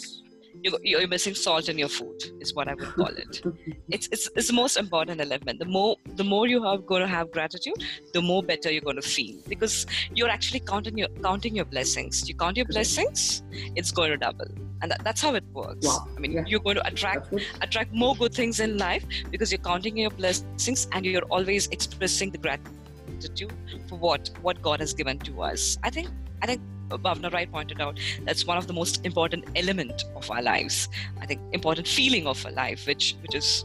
you- 0.64 0.78
you're 0.82 1.06
missing 1.08 1.34
salt 1.34 1.68
in 1.70 1.78
your 1.82 1.88
food 1.88 2.24
is 2.44 2.50
what 2.56 2.68
i 2.68 2.74
would 2.74 2.90
call 2.96 3.14
it. 3.22 3.40
It's, 3.96 4.06
it's 4.14 4.24
it's 4.36 4.48
the 4.48 4.56
most 4.58 4.76
important 4.82 5.18
element. 5.26 5.58
The 5.62 5.64
more 5.76 5.96
the 6.20 6.24
more 6.32 6.46
you 6.46 6.58
are 6.70 6.76
going 6.90 7.00
to 7.00 7.08
have 7.12 7.30
gratitude 7.36 7.80
the 8.16 8.20
more 8.30 8.42
better 8.50 8.70
you're 8.74 8.86
going 8.88 9.00
to 9.04 9.08
feel. 9.16 9.36
Because 9.52 9.86
you're 10.18 10.28
actually 10.34 10.60
counting 10.72 10.98
your 11.02 11.08
counting 11.28 11.56
your 11.60 11.64
blessings. 11.74 12.28
You 12.28 12.34
count 12.42 12.58
your 12.62 12.66
blessings 12.74 13.42
it's 13.80 13.90
going 14.00 14.10
to 14.10 14.18
double. 14.26 14.50
And 14.82 14.90
that, 14.90 15.00
that's 15.06 15.22
how 15.22 15.32
it 15.40 15.44
works. 15.54 15.86
Wow. 15.86 16.06
i 16.16 16.20
mean 16.20 16.32
Yeah. 16.32 16.44
you're 16.46 16.64
going 16.68 16.76
to 16.82 16.86
attract 16.92 17.32
attract 17.68 17.94
more 18.04 18.14
good 18.22 18.34
things 18.40 18.60
in 18.66 18.76
life 18.86 19.04
because 19.30 19.50
you're 19.52 19.66
counting 19.70 19.96
your 20.04 20.10
blessings 20.10 20.86
and 20.92 21.06
you're 21.06 21.26
always 21.38 21.68
expressing 21.78 22.30
the 22.36 22.42
gratitude 22.46 23.52
for 23.88 23.98
what 24.06 24.30
what 24.42 24.60
God 24.68 24.80
has 24.80 24.92
given 24.92 25.18
to 25.30 25.42
us. 25.50 25.78
I 25.82 25.90
think 25.98 26.08
I 26.42 26.46
think 26.46 26.60
Bhavna 26.98 27.32
Rai 27.32 27.46
pointed 27.46 27.80
out 27.80 27.98
that's 28.24 28.46
one 28.46 28.56
of 28.58 28.66
the 28.66 28.72
most 28.72 29.04
important 29.06 29.44
element 29.56 30.04
of 30.16 30.30
our 30.30 30.42
lives. 30.42 30.88
I 31.20 31.26
think 31.26 31.40
important 31.52 31.86
feeling 31.88 32.26
of 32.26 32.44
our 32.46 32.52
life, 32.52 32.86
which 32.86 33.16
which 33.22 33.34
is 33.34 33.64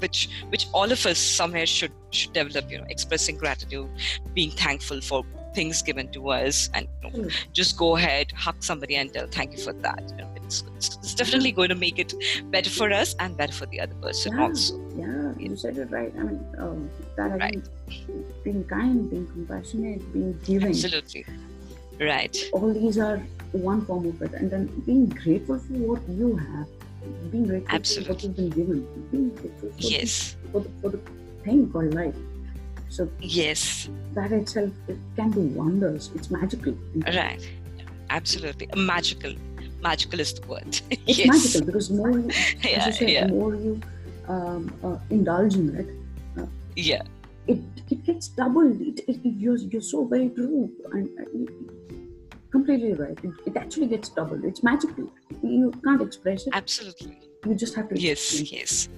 which 0.00 0.28
which 0.50 0.66
all 0.72 0.90
of 0.92 1.04
us 1.06 1.18
somewhere 1.18 1.66
should 1.66 1.92
should 2.10 2.32
develop. 2.32 2.70
You 2.70 2.78
know, 2.78 2.86
expressing 2.88 3.36
gratitude, 3.36 3.88
being 4.34 4.50
thankful 4.52 5.00
for 5.00 5.24
things 5.54 5.82
given 5.82 6.08
to 6.12 6.30
us, 6.30 6.68
and 6.74 6.86
you 7.02 7.10
know, 7.10 7.16
Mm. 7.18 7.32
just 7.52 7.76
go 7.76 7.96
ahead, 7.96 8.30
hug 8.32 8.56
somebody, 8.62 8.96
and 8.96 9.12
tell 9.12 9.26
thank 9.26 9.52
you 9.52 9.58
for 9.58 9.72
that. 9.72 10.02
You 10.10 10.16
know, 10.18 10.28
it's, 10.36 10.62
it's, 10.76 10.96
it's 10.98 11.14
definitely 11.14 11.52
going 11.52 11.70
to 11.70 11.74
make 11.74 11.98
it 11.98 12.12
better 12.50 12.70
for 12.70 12.92
us 12.92 13.16
and 13.18 13.36
better 13.36 13.52
for 13.52 13.66
the 13.66 13.80
other 13.80 13.94
person 13.94 14.36
Yeah. 14.36 14.42
also. 14.44 14.78
yeah, 14.96 15.32
you 15.38 15.56
said 15.56 15.78
it 15.78 15.90
right. 15.90 16.12
I 16.18 16.22
mean, 16.22 16.44
um, 16.58 16.90
that 17.16 17.38
Right. 17.40 17.62
being 18.44 18.62
kind, 18.64 19.10
being 19.10 19.26
compassionate, 19.26 20.12
being 20.12 20.38
giving. 20.44 20.68
Absolutely. 20.68 21.24
Right. 22.00 22.36
all 22.52 22.72
these 22.72 22.96
are 22.98 23.18
one 23.52 23.84
form 23.86 24.06
of 24.06 24.20
it 24.22 24.32
and 24.34 24.50
then 24.50 24.66
being 24.86 25.06
grateful 25.08 25.58
for 25.58 25.72
what 25.74 26.02
you 26.08 26.36
have 26.36 26.68
being 27.32 27.46
grateful 27.46 27.66
for 27.66 27.72
what 27.72 27.74
Absolutely. 27.74 28.26
you've 28.28 28.36
been 28.36 28.50
given 28.50 29.08
being 29.10 29.28
grateful 29.30 29.70
for, 29.70 29.80
Yes. 29.80 30.36
the, 30.42 30.48
for, 30.52 30.60
the, 30.60 30.68
for 30.80 30.88
the 30.90 31.00
thing 31.44 31.70
called 31.72 31.94
life 31.94 32.14
so 32.88 33.10
Yes. 33.20 33.88
that 34.14 34.30
itself 34.32 34.70
it 34.86 34.98
can 35.16 35.30
do 35.30 35.40
wonders 35.40 36.10
it's 36.14 36.30
magical 36.30 36.74
Right. 37.06 37.46
Absolutely. 38.10 38.68
Magical. 38.74 39.34
Magical 39.82 40.18
is 40.20 40.32
the 40.32 40.46
word. 40.46 40.80
it's 40.90 41.18
yes. 41.18 41.28
magical 41.28 41.66
because 41.66 41.90
more 41.90 42.10
you, 42.10 42.28
as 42.30 42.64
Yeah. 42.64 42.86
you 42.86 42.92
said 42.92 43.10
Yeah. 43.10 43.26
more 43.26 43.54
you 43.54 43.80
um, 44.28 44.72
uh, 44.84 44.96
indulge 45.10 45.54
in 45.56 45.74
it 45.76 46.48
Yeah. 46.76 47.02
it, 47.46 47.58
it 47.90 48.04
gets 48.04 48.28
doubled 48.28 48.80
it, 48.80 49.00
it, 49.08 49.20
you're, 49.24 49.56
you're 49.56 49.82
so 49.82 50.04
very 50.04 50.28
true 50.30 50.70
and 50.92 51.08
uh, 51.18 51.22
you- 51.34 51.74
completely 52.50 52.92
right 52.94 53.18
it, 53.22 53.30
it 53.46 53.56
actually 53.56 53.86
gets 53.86 54.08
doubled 54.08 54.44
it's 54.44 54.62
magical 54.62 55.10
you 55.42 55.70
can't 55.84 56.00
express 56.02 56.46
it 56.46 56.52
Absolutely. 56.54 57.18
you 57.46 57.54
just 57.54 57.74
have 57.74 57.88
to 57.88 57.98
Yes. 58.00 58.40
Yes. 58.52 58.88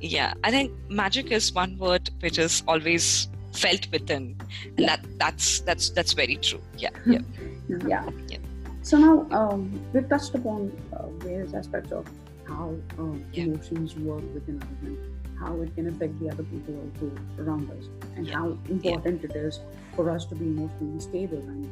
Yeah. 0.00 0.34
I 0.42 0.50
think 0.50 0.72
magic 0.88 1.30
is 1.30 1.52
one 1.52 1.76
word 1.78 2.10
which 2.20 2.38
is 2.38 2.62
always 2.66 3.28
felt 3.52 3.86
within. 3.92 4.36
And 4.64 4.78
Yeah. 4.80 4.86
that 4.96 5.06
that's 5.18 5.60
that's 5.60 5.90
that's 5.90 6.12
very 6.12 6.36
true. 6.36 6.60
Yeah. 6.76 6.90
Yeah. 7.06 7.20
Yeah. 7.68 8.10
Yeah. 8.28 8.38
So 8.82 8.98
now 8.98 9.26
um, 9.30 9.60
we've 9.92 10.08
touched 10.08 10.34
upon 10.34 10.72
uh, 10.92 11.08
various 11.24 11.54
aspects 11.54 11.92
of 11.92 12.04
how 12.48 12.74
um, 12.98 13.24
Yeah. 13.32 13.44
emotions 13.44 13.94
work 13.96 14.24
within 14.34 14.60
us 14.62 14.68
and 14.82 14.98
how 15.38 15.52
it 15.62 15.74
can 15.76 15.86
affect 15.88 16.18
the 16.20 16.28
other 16.30 16.42
people 16.44 16.74
also 16.82 17.06
around 17.42 17.70
us, 17.70 17.84
and 18.16 18.28
how 18.28 18.46
important 18.68 19.24
it 19.24 19.34
is 19.36 19.60
for 19.96 20.10
us 20.10 20.26
to 20.26 20.34
be 20.34 20.44
emotionally 20.46 21.00
stable 21.00 21.38
and 21.54 21.64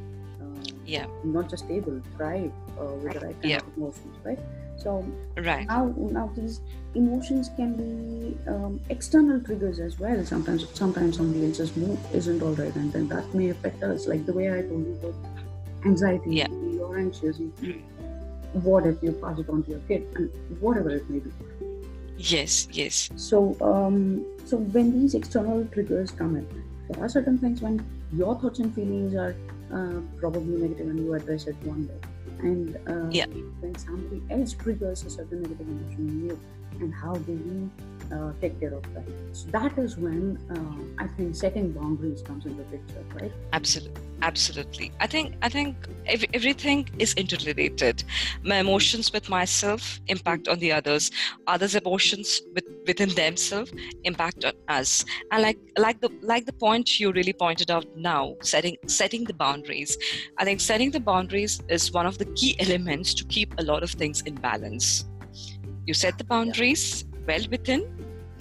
Yeah. 0.92 1.06
not 1.36 1.48
just 1.52 1.64
able 1.76 2.00
thrive 2.16 2.52
uh, 2.78 2.84
with 3.02 3.12
the 3.14 3.20
right 3.26 3.36
kind 3.40 3.50
Yeah. 3.52 3.60
of 3.66 3.76
emotions, 3.76 4.16
right? 4.28 4.40
So 4.82 4.90
Right. 5.50 5.66
now, 5.74 5.82
now 6.18 6.26
these 6.36 6.60
emotions 6.94 7.50
can 7.58 7.70
be 7.82 7.92
um, 8.52 8.80
external 8.96 9.38
triggers 9.46 9.78
as 9.86 9.98
well. 9.98 10.24
Sometimes, 10.32 10.66
sometimes 10.82 11.16
somebody 11.16 11.46
else's 11.46 11.76
mood 11.76 11.98
isn't 12.20 12.42
all 12.42 12.56
right, 12.62 12.74
and 12.82 12.92
then 12.92 13.08
that 13.14 13.32
may 13.40 13.48
affect 13.50 13.82
us. 13.90 14.06
Like 14.12 14.26
the 14.26 14.34
way 14.40 14.46
I 14.58 14.62
told 14.62 14.84
you 14.90 14.96
about 15.02 15.14
anxiety, 15.92 16.34
Yeah. 16.40 16.48
you're 16.50 16.98
anxious. 16.98 17.38
Mm. 17.38 17.80
What 18.68 18.86
if 18.86 19.02
you 19.02 19.12
pass 19.12 19.38
it 19.38 19.48
on 19.48 19.62
to 19.62 19.70
your 19.70 19.80
kid, 19.88 20.02
and 20.16 20.28
whatever 20.60 20.90
it 20.90 21.08
may 21.08 21.20
be. 21.20 21.30
Yes. 22.18 22.68
Yes. 22.70 23.08
So, 23.16 23.56
um, 23.70 24.26
so 24.44 24.58
when 24.76 24.92
these 24.98 25.14
external 25.14 25.64
triggers 25.76 26.10
come 26.10 26.36
in, 26.36 26.46
there 26.90 27.02
are 27.04 27.08
certain 27.08 27.38
things 27.38 27.62
when 27.62 27.80
your 28.12 28.34
thoughts 28.40 28.58
and 28.58 28.74
feelings 28.74 29.14
are 29.14 29.34
uh, 29.72 30.00
probably 30.18 30.60
negative, 30.62 30.88
and 30.88 30.98
you 30.98 31.14
address 31.14 31.46
it 31.46 31.56
one 31.64 31.86
day, 31.86 32.00
and 32.40 32.76
uh, 32.88 33.08
Yeah. 33.10 33.26
when 33.60 33.74
somebody 33.76 34.22
else 34.30 34.52
triggers 34.52 35.04
a 35.04 35.10
certain 35.10 35.42
negative 35.42 35.66
emotion 35.68 36.08
in 36.08 36.24
you, 36.28 36.40
and 36.80 36.92
how 36.94 37.14
do 37.14 37.32
we 37.32 37.68
uh, 38.12 38.32
take 38.40 38.58
care 38.60 38.74
of 38.74 38.82
that? 38.94 39.04
So 39.32 39.48
that 39.50 39.78
is 39.78 39.96
when 39.96 40.38
uh, 40.50 41.04
I 41.04 41.06
think 41.08 41.34
setting 41.34 41.72
boundaries 41.72 42.22
comes 42.22 42.46
into 42.46 42.62
picture, 42.64 43.04
right? 43.14 43.32
Absolutely. 43.52 44.02
Absolutely. 44.22 44.92
I 45.00 45.08
think 45.08 45.34
I 45.42 45.48
think 45.48 45.76
ev- 46.06 46.24
everything 46.32 46.88
is 47.00 47.12
interrelated. 47.14 48.04
My 48.44 48.58
emotions 48.58 49.12
with 49.12 49.28
myself 49.28 49.98
impact 50.06 50.46
on 50.46 50.60
the 50.60 50.70
others. 50.70 51.10
Others' 51.48 51.74
emotions 51.74 52.40
with, 52.54 52.64
within 52.86 53.08
themselves 53.08 53.72
impact 54.04 54.44
on 54.44 54.52
us. 54.68 55.04
And 55.32 55.42
like 55.42 55.58
like 55.76 56.00
the 56.00 56.10
like 56.22 56.46
the 56.46 56.52
point 56.52 57.00
you 57.00 57.10
really 57.10 57.32
pointed 57.32 57.68
out 57.68 57.84
now, 57.96 58.36
setting 58.42 58.76
setting 58.86 59.24
the 59.24 59.34
boundaries. 59.34 59.98
I 60.38 60.44
think 60.44 60.60
setting 60.60 60.92
the 60.92 61.00
boundaries 61.00 61.60
is 61.68 61.90
one 61.92 62.06
of 62.06 62.16
the 62.18 62.26
key 62.36 62.54
elements 62.60 63.14
to 63.14 63.24
keep 63.24 63.52
a 63.58 63.64
lot 63.64 63.82
of 63.82 63.90
things 63.90 64.22
in 64.24 64.36
balance. 64.36 65.04
You 65.84 65.94
set 65.94 66.16
the 66.16 66.24
boundaries, 66.24 67.04
well 67.26 67.44
within, 67.50 67.82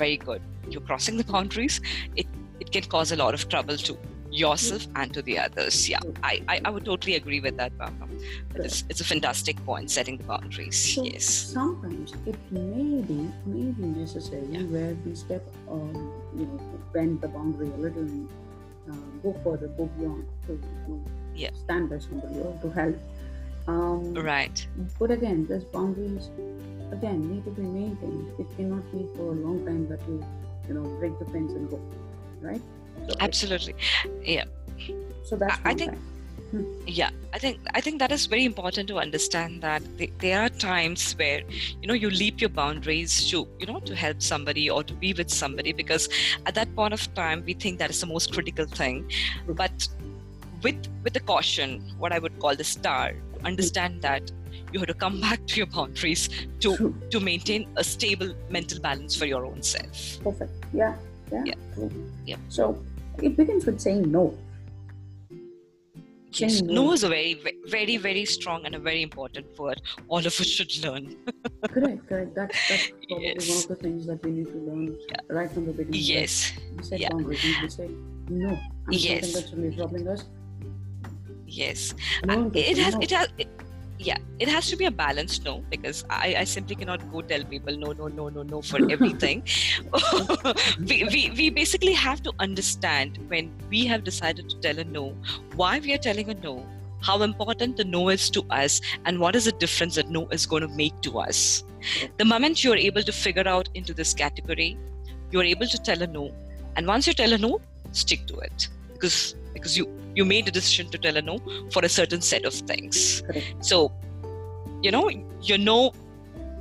very 0.01 0.17
good. 0.17 0.41
You're 0.69 0.87
crossing 0.89 1.17
the 1.21 1.27
boundaries, 1.35 1.79
it, 2.15 2.27
it 2.59 2.71
can 2.71 2.83
cause 2.95 3.11
a 3.11 3.15
lot 3.23 3.33
of 3.37 3.47
trouble 3.53 3.77
to 3.77 3.93
yourself 4.31 4.87
and 4.95 5.13
to 5.13 5.21
the 5.21 5.37
others. 5.45 5.75
Yeah, 5.93 5.99
I, 6.23 6.33
I, 6.47 6.61
I 6.65 6.69
would 6.73 6.85
totally 6.85 7.15
agree 7.21 7.39
with 7.45 7.55
that, 7.57 7.77
Bhavna. 7.77 8.07
It's, 8.55 8.83
it's 8.89 9.01
a 9.01 9.03
fantastic 9.13 9.57
point, 9.65 9.91
setting 9.91 10.17
the 10.17 10.23
boundaries. 10.23 10.77
So 10.95 11.03
yes. 11.03 11.25
Sometimes 11.25 12.13
it 12.25 12.39
may 12.49 13.01
be, 13.09 13.19
may 13.45 13.67
be 13.79 13.85
necessary 14.03 14.47
Yeah. 14.49 14.63
where 14.73 14.93
we 15.05 15.13
step, 15.15 15.43
um, 15.69 15.93
you 16.35 16.45
know, 16.45 16.59
bend 16.93 17.21
the 17.21 17.27
boundary 17.27 17.67
a 17.67 17.79
little 17.85 18.07
and 18.13 18.29
uh, 18.89 18.95
go 19.23 19.29
further, 19.43 19.67
go 19.79 19.85
beyond 19.97 20.25
to, 20.47 20.53
to 20.85 20.93
Yeah. 21.35 21.49
stand 21.65 21.89
by 21.91 21.99
somebody 21.99 22.39
or 22.39 22.57
to 22.63 22.69
help. 22.79 22.97
Um, 23.67 24.13
Right. 24.13 24.65
But 24.99 25.11
again, 25.11 25.45
those 25.47 25.63
boundaries, 25.65 26.29
again, 26.91 27.29
need 27.31 27.45
to 27.45 27.51
be 27.51 27.61
maintained. 27.61 28.31
It 28.39 28.47
cannot 28.57 28.83
be 28.91 29.07
for 29.15 29.31
a 29.31 29.35
long 29.35 29.65
time 29.65 29.87
that 29.89 29.99
you, 30.07 30.23
you 30.67 30.73
know, 30.73 30.83
break 30.99 31.17
the 31.19 31.25
fence 31.25 31.53
and 31.53 31.69
go, 31.69 31.79
right? 32.41 32.61
So, 33.07 33.15
Absolutely. 33.19 33.75
Yeah. 34.23 34.45
So 35.23 35.35
that's 35.35 35.59
I- 35.65 35.71
I 35.71 35.73
think- 35.73 35.97
yeah 36.85 37.09
i 37.33 37.39
think 37.39 37.59
i 37.75 37.79
think 37.79 37.97
that 37.99 38.11
is 38.11 38.25
very 38.25 38.43
important 38.43 38.85
to 38.85 38.97
understand 38.99 39.61
that 39.61 39.81
th- 39.97 40.11
there 40.19 40.41
are 40.41 40.49
times 40.49 41.13
where 41.13 41.41
you 41.81 41.87
know 41.87 41.93
you 41.93 42.09
leap 42.09 42.41
your 42.41 42.49
boundaries 42.49 43.29
to 43.29 43.47
you 43.57 43.65
know 43.65 43.79
to 43.79 43.95
help 43.95 44.21
somebody 44.21 44.69
or 44.69 44.83
to 44.83 44.93
be 44.93 45.13
with 45.13 45.29
somebody 45.29 45.71
because 45.71 46.09
at 46.45 46.53
that 46.55 46.73
point 46.75 46.93
of 46.93 47.13
time 47.13 47.41
we 47.45 47.53
think 47.53 47.79
that 47.79 47.89
is 47.89 48.01
the 48.01 48.05
most 48.07 48.33
critical 48.33 48.65
thing 48.65 49.09
but 49.47 49.87
with 50.61 50.75
with 51.03 51.13
the 51.13 51.21
caution 51.21 51.79
what 51.99 52.11
i 52.11 52.19
would 52.19 52.37
call 52.39 52.53
the 52.53 52.65
star 52.65 53.13
understand 53.45 54.01
that 54.01 54.31
you 54.73 54.79
have 54.79 54.87
to 54.87 54.93
come 54.93 55.19
back 55.27 55.45
to 55.47 55.57
your 55.57 55.65
boundaries 55.67 56.29
to 56.59 56.75
True. 56.77 56.95
to 57.09 57.19
maintain 57.19 57.67
a 57.77 57.83
stable 57.83 58.33
mental 58.49 58.79
balance 58.79 59.15
for 59.15 59.25
your 59.25 59.45
own 59.45 59.61
self 59.61 60.19
Perfect. 60.23 60.51
Yeah. 60.73 60.95
Yeah. 61.31 61.43
Yeah. 61.45 61.53
True. 61.73 61.91
Yeah. 62.25 62.37
So 62.49 62.81
it 63.21 63.35
begins 63.37 63.65
with 63.65 63.79
saying 63.79 64.09
no. 64.11 64.37
yes 66.39 66.61
no 66.61 66.81
is 66.95 67.03
a 67.03 67.09
very 67.09 67.31
very 67.73 67.95
very 68.03 68.23
strong 68.33 68.65
and 68.67 68.73
a 68.75 68.79
very 68.79 69.01
important 69.07 69.47
word 69.59 69.79
all 70.07 70.19
of 70.19 70.27
us 70.43 70.47
should 70.57 70.71
learn 70.85 71.03
correct. 71.73 72.07
Correct. 72.09 72.31
That's 72.35 72.59
that's 72.69 72.85
probably 73.07 73.25
Yes. 73.27 73.49
one 73.49 73.57
of 73.63 73.67
the 73.71 73.75
things 73.83 74.05
that 74.09 74.23
we 74.25 74.31
need 74.37 74.47
to 74.53 74.59
learn 74.67 74.85
right 75.39 75.51
from 75.55 75.65
the 75.69 75.73
beginning. 75.79 76.01
yes 76.15 76.53
We 76.77 76.83
set 76.83 76.99
Yeah. 77.01 77.09
boundaries. 77.09 77.43
We 77.63 77.69
say 77.79 77.89
no. 78.29 78.49
And 78.87 78.95
Yes. 78.95 79.19
Something 79.19 79.33
that's 79.41 79.53
really 79.57 79.75
troubling 79.75 80.07
us. 80.07 80.21
Yes. 81.51 81.93
It 82.23 82.77
has 82.77 82.95
it 83.01 83.11
has 83.11 83.27
it, 83.37 83.47
yeah 83.99 84.17
it 84.39 84.49
has 84.49 84.67
to 84.69 84.75
be 84.75 84.85
a 84.85 84.91
balanced 84.91 85.45
no 85.45 85.63
because 85.69 86.03
I, 86.09 86.35
I 86.39 86.43
simply 86.43 86.75
cannot 86.75 87.11
go 87.11 87.21
tell 87.21 87.43
people 87.43 87.77
no 87.77 87.91
no 87.91 88.07
no 88.07 88.29
no 88.29 88.43
no 88.43 88.61
for 88.61 88.79
everything. 88.95 89.43
We, 90.89 91.03
we 91.13 91.31
we 91.37 91.49
basically 91.49 91.93
have 91.93 92.23
to 92.23 92.33
understand 92.39 93.19
when 93.27 93.51
we 93.69 93.85
have 93.85 94.03
decided 94.03 94.49
to 94.49 94.59
tell 94.59 94.79
a 94.79 94.83
no 94.83 95.15
why 95.55 95.79
we 95.79 95.93
are 95.93 96.03
telling 96.09 96.29
a 96.29 96.33
no 96.33 96.65
how 97.01 97.21
important 97.23 97.77
the 97.77 97.83
no 97.83 98.09
is 98.09 98.29
to 98.29 98.43
us 98.49 98.79
and 99.05 99.19
what 99.19 99.35
is 99.35 99.45
the 99.45 99.51
difference 99.53 99.95
that 99.95 100.09
no 100.09 100.27
is 100.27 100.45
going 100.45 100.61
to 100.61 100.67
make 100.67 100.99
to 101.01 101.17
us. 101.17 101.63
The 102.17 102.25
moment 102.25 102.63
you're 102.63 102.77
able 102.77 103.01
to 103.01 103.11
figure 103.11 103.47
out 103.47 103.69
into 103.73 103.93
this 103.93 104.13
category 104.13 104.77
you're 105.31 105.49
able 105.55 105.67
to 105.67 105.81
tell 105.81 106.01
a 106.01 106.07
no 106.07 106.31
and 106.75 106.87
once 106.87 107.07
you 107.07 107.13
tell 107.13 107.33
a 107.33 107.37
no 107.37 107.59
stick 107.91 108.25
to 108.27 108.37
it 108.39 108.69
because 108.93 109.35
because 109.53 109.77
you 109.77 109.87
you 110.15 110.25
made 110.25 110.47
a 110.47 110.51
decision 110.51 110.89
to 110.91 110.97
tell 110.97 111.17
a 111.17 111.21
no 111.21 111.39
for 111.71 111.83
a 111.85 111.89
certain 111.89 112.21
set 112.21 112.45
of 112.45 112.53
things. 112.53 113.21
Correct. 113.21 113.65
so 113.65 113.91
you 114.81 114.91
know 114.91 115.09
you 115.41 115.57
know 115.57 115.91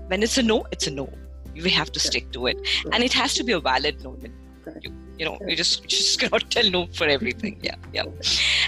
when 0.08 0.22
it's 0.22 0.38
a 0.38 0.42
no 0.42 0.66
it's 0.70 0.86
a 0.86 0.90
no. 0.90 1.08
We 1.54 1.70
have 1.70 1.90
to 1.92 2.00
stick 2.00 2.30
to 2.32 2.46
it. 2.46 2.56
And 2.92 3.02
it 3.04 3.12
has 3.12 3.34
to 3.34 3.44
be 3.44 3.52
a 3.52 3.60
valid 3.60 4.02
no. 4.04 4.16
You, 4.80 4.92
you 5.18 5.24
know 5.24 5.36
you 5.46 5.56
just 5.56 5.82
you 5.82 5.88
just 5.88 6.18
cannot 6.20 6.50
tell 6.50 6.70
no 6.70 6.86
for 6.86 7.06
everything. 7.06 7.58
Yeah 7.68 7.74
yeah. 7.92 8.04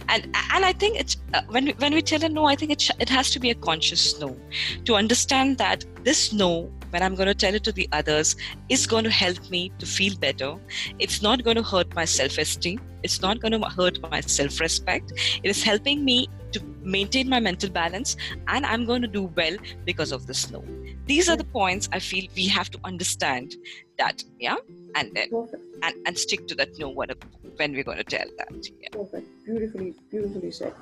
And 0.08 0.24
and 0.54 0.64
i 0.64 0.72
think 0.72 0.98
it's 0.98 1.16
uh, 1.34 1.42
when 1.48 1.66
we, 1.66 1.72
when 1.72 1.94
we 1.94 2.02
tell 2.02 2.24
a 2.24 2.28
no 2.28 2.44
i 2.46 2.56
think 2.56 2.72
it, 2.72 2.80
sh- 2.80 2.98
it 2.98 3.08
has 3.08 3.30
to 3.30 3.40
be 3.40 3.50
a 3.50 3.54
conscious 3.54 4.18
no. 4.20 4.36
To 4.84 4.96
understand 4.96 5.58
that 5.58 5.84
this 6.02 6.32
no 6.32 6.70
when 6.92 7.02
i'm 7.06 7.14
going 7.20 7.30
to 7.32 7.34
tell 7.44 7.54
it 7.58 7.64
to 7.68 7.72
the 7.80 7.88
others 8.00 8.34
is 8.76 8.86
going 8.92 9.04
to 9.04 9.14
help 9.18 9.50
me 9.54 9.60
to 9.82 9.86
feel 9.86 10.16
better 10.26 10.50
it's 10.98 11.20
not 11.26 11.42
going 11.48 11.56
to 11.62 11.62
hurt 11.72 11.94
my 12.00 12.04
self-esteem 12.04 12.80
it's 13.02 13.20
not 13.26 13.40
going 13.44 13.56
to 13.58 13.68
hurt 13.78 14.00
my 14.10 14.20
self-respect 14.20 15.12
it 15.42 15.48
is 15.54 15.62
helping 15.62 16.04
me 16.04 16.18
to 16.52 16.60
maintain 16.82 17.28
my 17.28 17.40
mental 17.40 17.70
balance 17.70 18.16
and 18.48 18.66
i'm 18.66 18.84
going 18.92 19.02
to 19.02 19.08
do 19.08 19.24
well 19.40 19.56
because 19.90 20.12
of 20.12 20.26
this 20.26 20.50
no 20.50 20.62
these 21.06 21.28
are 21.28 21.36
the 21.36 21.50
points 21.58 21.88
i 21.92 21.98
feel 21.98 22.24
we 22.36 22.46
have 22.46 22.70
to 22.70 22.78
understand 22.84 23.56
that 23.98 24.22
yeah 24.38 24.56
and 24.94 25.08
uh, 25.10 25.12
then 25.14 25.48
and, 25.82 25.94
and 26.06 26.18
stick 26.18 26.46
to 26.46 26.54
that 26.54 26.78
no 26.78 26.88
what 26.88 27.10
when 27.56 27.72
we're 27.72 27.88
going 27.90 27.98
to 27.98 28.04
tell 28.16 28.28
that 28.38 28.68
yeah 28.80 28.88
Perfect. 28.92 29.26
Beautifully, 29.44 29.94
beautifully 30.10 30.50
said. 30.52 30.74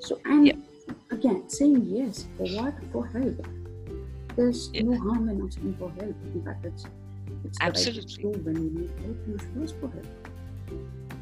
So, 0.00 0.20
and 0.24 0.46
Yeah. 0.46 0.54
again, 1.10 1.48
saying 1.48 1.82
yes 1.86 2.26
for 2.36 2.46
what? 2.58 2.74
For 2.92 3.06
help. 3.06 3.46
There's 4.38 4.70
Yeah. 4.72 4.82
no 4.82 4.96
harm 5.04 5.28
in 5.28 5.44
asking 5.44 5.74
for 5.80 5.90
help. 6.00 6.16
In 6.34 6.42
fact, 6.44 6.64
it's 6.64 6.84
it's 7.44 7.58
the 7.58 7.64
right 7.64 7.70
Absolutely. 7.70 8.24
when 8.46 8.56
you 8.62 8.70
need 8.78 8.90
help. 9.04 9.16
You 9.28 9.38
should 9.38 9.62
ask 9.62 9.74
for 9.80 9.88
help. 9.96 10.06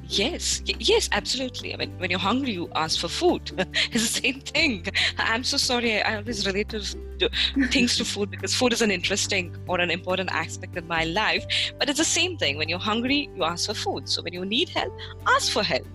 Yes, 0.09 0.63
yes, 0.91 1.09
absolutely. 1.13 1.73
I 1.75 1.79
mean, 1.79 1.93
when 1.99 2.11
you're 2.11 2.27
hungry, 2.31 2.53
you 2.53 2.69
ask 2.75 3.01
for 3.01 3.09
food. 3.09 3.43
it's 3.93 4.05
the 4.09 4.21
same 4.23 4.41
thing. 4.41 4.87
I'm 5.19 5.45
so 5.45 5.57
sorry. 5.57 6.01
I 6.03 6.17
always 6.19 6.47
relate 6.47 6.69
to, 6.75 6.81
to 7.21 7.31
things 7.71 7.97
to 7.97 8.05
food 8.05 8.31
because 8.31 8.55
food 8.55 8.73
is 8.73 8.83
an 8.83 8.91
interesting 8.91 9.57
or 9.67 9.81
an 9.81 9.91
important 9.91 10.31
aspect 10.31 10.77
in 10.77 10.87
my 10.87 11.05
life. 11.05 11.45
But 11.79 11.89
it's 11.89 11.99
the 11.99 12.11
same 12.21 12.37
thing. 12.37 12.59
When 12.59 12.69
you're 12.69 12.87
hungry, 12.93 13.31
you 13.35 13.45
ask 13.45 13.67
for 13.67 13.75
food. 13.75 14.09
So 14.09 14.23
when 14.23 14.33
you 14.35 14.45
need 14.45 14.69
help, 14.69 14.93
ask 15.27 15.51
for 15.51 15.63
help. 15.63 15.87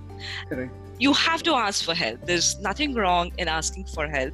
Correct. 0.49 0.73
You 0.99 1.13
have 1.13 1.41
to 1.43 1.53
ask 1.53 1.85
for 1.85 1.95
help. 1.95 2.25
There's 2.25 2.59
nothing 2.59 2.93
wrong 2.95 3.31
in 3.37 3.47
asking 3.47 3.85
for 3.85 4.07
help. 4.07 4.33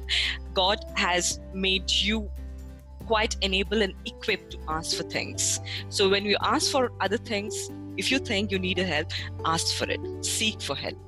God 0.54 0.84
has 0.96 1.38
made 1.54 1.88
you 1.90 2.28
quite 3.08 3.36
enabled 3.48 3.82
and 3.82 3.94
equipped 4.04 4.50
to 4.52 4.58
ask 4.76 4.96
for 4.98 5.02
things. 5.16 5.60
So 5.88 6.08
when 6.14 6.24
you 6.30 6.36
ask 6.54 6.70
for 6.70 6.92
other 7.00 7.16
things, 7.16 7.54
if 7.96 8.10
you 8.12 8.18
think 8.30 8.52
you 8.52 8.58
need 8.58 8.78
a 8.78 8.84
help, 8.94 9.08
ask 9.44 9.74
for 9.78 9.86
it. 9.90 10.00
Seek 10.24 10.60
for 10.60 10.76
help. 10.76 10.98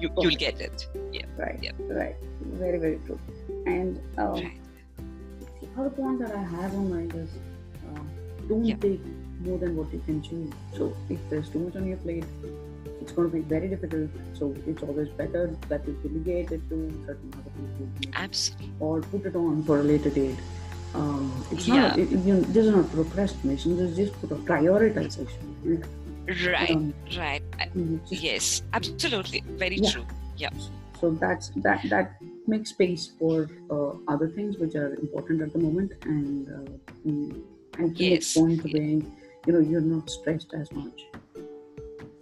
You, 0.00 0.08
you'll 0.18 0.40
get 0.46 0.60
it. 0.60 0.86
Yeah. 1.12 1.26
Right. 1.36 1.58
Yeah. 1.62 1.72
Right. 2.00 2.16
Very, 2.62 2.78
very 2.78 2.98
true. 3.06 3.20
And 3.66 4.00
um, 4.18 4.32
Right. 4.34 4.60
the 5.60 5.68
other 5.80 5.90
point 5.90 6.18
that 6.20 6.32
I 6.34 6.42
have 6.56 6.74
on 6.80 6.90
mind 6.94 7.14
is 7.14 7.30
uh, 7.90 8.00
don't 8.48 8.64
Yeah. 8.64 8.76
take 8.86 9.00
more 9.46 9.58
than 9.58 9.76
what 9.76 9.92
you 9.92 10.02
can 10.06 10.22
chew. 10.22 10.50
So 10.78 10.96
if 11.10 11.20
there's 11.30 11.48
too 11.50 11.60
much 11.66 11.76
on 11.76 11.86
your 11.86 11.98
plate, 11.98 12.24
it's 13.00 13.12
going 13.12 13.30
to 13.30 13.36
be 13.36 13.42
very 13.54 13.68
difficult. 13.68 14.10
So 14.40 14.54
it's 14.66 14.82
always 14.82 15.08
better 15.22 15.44
that 15.68 15.86
you 15.86 15.94
delegate 16.02 16.52
it 16.58 16.68
to 16.70 16.76
certain 17.06 17.32
other 17.38 17.50
people 17.60 18.12
Absolutely. 18.26 18.72
or 18.80 19.00
put 19.14 19.26
it 19.26 19.36
on 19.36 19.62
for 19.64 19.80
a 19.80 19.82
later 19.82 20.10
date. 20.10 20.38
Um, 20.94 21.32
it's 21.50 21.66
Yeah. 21.66 21.74
not. 21.88 21.98
It, 21.98 22.10
you 22.10 22.34
know, 22.34 22.40
this 22.40 22.66
is 22.66 22.74
not 22.74 22.90
procrastination. 22.92 23.76
This 23.76 23.90
is 23.90 23.96
just 23.96 24.14
for 24.20 24.26
prioritization. 24.50 25.84
Right. 26.52 26.70
Um, 26.70 26.94
Right. 27.18 27.42
Just 28.08 28.22
Yes. 28.22 28.62
Absolutely. 28.72 29.40
Very 29.64 29.76
Yeah. 29.76 29.90
true. 29.90 30.04
so 31.00 31.10
that's 31.22 31.50
that 31.66 31.80
that 31.90 32.06
makes 32.46 32.70
space 32.70 33.02
for 33.18 33.50
uh, 33.74 33.92
other 34.12 34.28
things 34.36 34.56
which 34.62 34.74
are 34.74 34.94
important 35.04 35.42
at 35.42 35.52
the 35.52 35.58
moment 35.58 35.90
and 36.04 36.48
uh, 36.56 37.10
and 37.80 37.96
to 37.96 38.04
Yes. 38.04 38.34
point 38.38 38.62
where 38.72 38.94
you 39.46 39.52
know 39.54 39.62
you're 39.70 39.88
not 39.94 40.08
stressed 40.08 40.54
as 40.60 40.68
much 40.72 40.98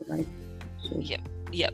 right 0.08 0.26
so 0.84 0.92
Yeah. 0.98 1.22
Yeah. 1.52 1.70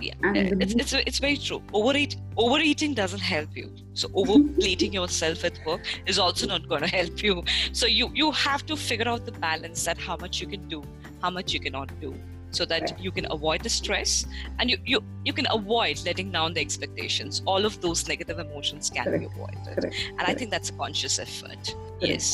Yeah. 0.00 0.14
The 0.22 0.56
It's, 0.60 0.74
it's 0.74 0.92
it's 0.92 1.18
very 1.18 1.36
true. 1.36 1.62
Overeat 1.72 2.16
overeating 2.36 2.94
doesn't 2.94 3.20
help 3.20 3.56
you. 3.56 3.70
So 3.94 4.08
overplating 4.14 4.92
yourself 4.92 5.44
at 5.44 5.58
work 5.66 5.80
is 6.06 6.18
also 6.18 6.46
not 6.46 6.68
going 6.68 6.82
to 6.88 6.88
help 6.88 7.22
you. 7.22 7.42
So 7.72 7.86
you 7.86 8.10
you 8.14 8.30
have 8.32 8.64
to 8.66 8.76
figure 8.76 9.08
out 9.08 9.24
the 9.26 9.32
balance 9.32 9.84
that 9.84 9.98
how 9.98 10.16
much 10.16 10.40
you 10.40 10.46
can 10.46 10.68
do, 10.68 10.82
how 11.22 11.30
much 11.30 11.52
you 11.52 11.60
cannot 11.60 11.88
do, 12.00 12.14
so 12.50 12.64
that 12.66 12.82
Right. 12.82 13.00
you 13.06 13.10
can 13.10 13.26
avoid 13.30 13.62
the 13.62 13.68
stress 13.70 14.24
and 14.58 14.70
you 14.70 14.78
you 14.84 15.00
you 15.24 15.32
can 15.32 15.46
avoid 15.50 16.00
letting 16.04 16.30
down 16.30 16.54
the 16.54 16.60
expectations. 16.60 17.42
All 17.46 17.64
of 17.70 17.80
those 17.80 18.06
negative 18.08 18.38
emotions 18.38 18.90
can 18.90 19.04
be 19.18 19.24
avoided, 19.26 19.64
correct 19.74 19.94
and 20.18 20.22
I 20.22 20.34
think 20.34 20.50
that's 20.50 20.70
a 20.70 20.76
conscious 20.84 21.18
effort. 21.18 21.62
Correct. 21.74 22.12
Yes. 22.12 22.30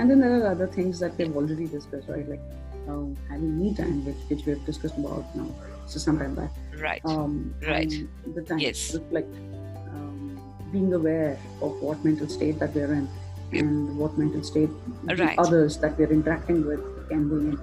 and 0.00 0.10
then 0.10 0.18
there 0.22 0.32
are 0.38 0.50
other 0.54 0.66
things 0.74 0.98
that 1.02 1.12
we've 1.18 1.36
already 1.40 1.66
discussed 1.76 2.08
right 2.12 2.26
like 2.32 2.42
um, 2.90 3.16
having 3.30 3.52
me 3.60 3.68
time 3.78 3.96
which, 4.08 4.20
which 4.30 4.42
we 4.46 4.52
have 4.54 4.64
discussed 4.68 4.98
about 5.02 5.24
now 5.38 5.46
so 5.92 5.98
sometime 6.04 6.34
back 6.40 6.52
Right. 6.80 7.00
um, 7.04 7.54
Right. 7.66 7.92
the 8.34 8.42
time 8.42 8.58
Yes. 8.58 8.94
reflect, 8.94 9.28
um, 9.94 10.38
being 10.72 10.92
aware 10.92 11.38
of 11.62 11.72
what 11.82 12.04
mental 12.04 12.28
state 12.28 12.58
that 12.60 12.74
we're 12.74 12.92
in 12.92 13.08
and 13.52 13.98
what 13.98 14.16
mental 14.18 14.42
state 14.42 14.70
Right. 15.16 15.38
others 15.38 15.78
that 15.78 15.98
we're 15.98 16.12
interacting 16.12 16.66
with 16.66 16.80
can 17.08 17.28
be 17.28 17.36
in. 17.50 17.58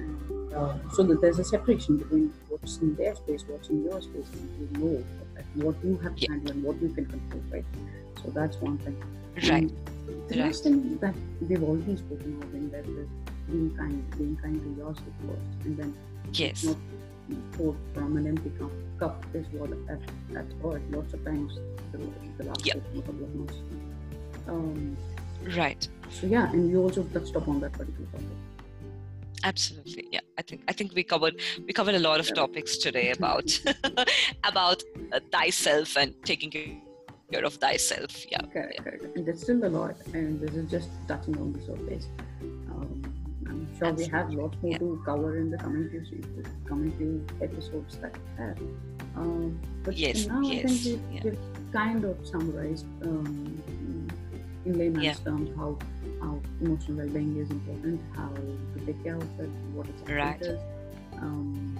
And, 0.00 0.52
uh, 0.54 0.74
so 0.94 1.02
that 1.04 1.20
there's 1.20 1.38
a 1.38 1.44
separation 1.44 1.96
between 1.98 2.32
what's 2.48 2.78
in 2.78 2.94
their 2.96 3.14
space, 3.14 3.44
what's 3.48 3.68
in 3.70 3.84
your 3.84 4.00
space, 4.02 4.26
and 4.32 4.48
you 4.60 4.78
know 4.78 5.04
what 5.64 5.76
you 5.84 5.96
have 5.98 6.16
to 6.16 6.26
handle 6.30 6.50
and 6.50 6.62
what 6.62 6.80
you 6.82 6.88
can 6.88 7.06
control, 7.06 7.42
right? 7.52 7.64
So 8.22 8.30
that's 8.30 8.56
one 8.60 8.78
thing. 8.78 8.96
Right. 9.48 9.62
And 9.62 9.70
the 10.28 10.36
Right. 10.36 10.46
last 10.46 10.64
thing 10.64 10.98
that 11.00 11.14
we've 11.48 11.62
already 11.62 11.96
spoken 11.96 12.36
about 12.36 12.54
in 12.54 12.70
that 12.70 12.84
is 12.84 13.08
being 13.48 13.70
kind, 13.76 14.02
being 14.18 14.36
kind 14.42 14.60
to 14.60 14.68
yourself 14.80 15.14
first, 15.26 15.64
and 15.66 15.76
then 15.76 15.94
Yes. 16.32 16.64
not 16.64 16.76
an 18.20 18.26
empty 18.26 18.50
cup, 18.58 18.70
cup 18.98 19.24
is 19.34 19.46
what 19.52 19.70
I've, 19.90 20.36
I've 20.36 20.62
heard 20.62 20.82
lots 20.90 21.14
of 21.14 21.24
times 21.24 21.58
the, 21.92 21.98
the 22.38 22.44
last 22.44 22.66
Yeah. 22.66 22.74
couple 22.94 23.24
of 23.24 23.34
months. 23.34 23.54
Um, 24.48 24.96
Right. 25.56 25.88
so 26.10 26.26
yeah, 26.26 26.50
and 26.52 26.70
we 26.70 26.76
also 26.76 27.02
touched 27.04 27.34
upon 27.34 27.60
that 27.60 27.72
particular 27.72 28.06
topic. 28.12 28.26
Absolutely. 29.42 30.06
Yeah. 30.12 30.20
I 30.38 30.42
think 30.42 30.60
I 30.68 30.72
think 30.72 30.92
we 30.94 31.02
covered 31.02 31.40
we 31.66 31.72
covered 31.72 31.94
a 31.94 31.98
lot 31.98 32.20
of 32.20 32.34
topics 32.34 32.76
today 32.76 33.10
about 33.12 33.48
about 34.44 34.82
uh, 35.12 35.20
thyself 35.32 35.96
and 35.96 36.14
taking 36.24 36.50
care 36.50 37.44
of 37.44 37.54
thyself. 37.54 38.30
Yeah. 38.30 38.42
Correct, 38.52 38.82
correct. 38.84 39.04
And 39.16 39.24
there's 39.26 39.42
still 39.42 39.64
a 39.64 39.68
lot, 39.68 39.96
and 40.12 40.40
this 40.40 40.54
is 40.54 40.70
just 40.70 40.90
touching 41.08 41.38
on 41.38 41.52
the 41.54 41.60
surface. 41.60 42.06
Um, 43.82 43.88
I'm 43.88 43.96
we 43.96 44.06
have 44.06 44.30
lots 44.34 44.56
more 44.62 44.72
Yeah. 44.72 44.78
to 44.78 45.02
cover 45.04 45.36
in 45.38 45.50
the 45.50 45.56
coming 45.58 45.88
few 45.90 46.04
se- 46.04 46.50
coming 46.68 46.90
few 46.92 47.24
episodes 47.40 47.96
that 47.98 48.12
we 48.16 48.44
have. 48.44 48.58
Um, 49.16 49.58
but 49.84 49.96
Yes, 49.96 50.26
now, 50.26 50.40
I 50.40 50.62
think 50.62 50.84
we've, 50.84 51.00
yeah. 51.12 51.20
we've 51.24 51.72
kind 51.72 52.04
of 52.04 52.16
summarized 52.26 52.86
um, 53.02 53.62
in 54.66 54.78
layman's 54.78 55.04
Yeah. 55.04 55.14
terms 55.14 55.50
how 55.56 55.78
how 56.20 56.38
emotional 56.60 56.98
well-being 56.98 57.36
is 57.38 57.50
important, 57.50 58.00
how 58.14 58.28
to 58.28 58.86
take 58.86 59.02
care 59.02 59.16
of 59.16 59.40
it, 59.40 59.48
what 59.74 59.86
exactly 59.88 60.14
Right. 60.14 60.42
is, 60.42 60.60
um, 61.18 61.78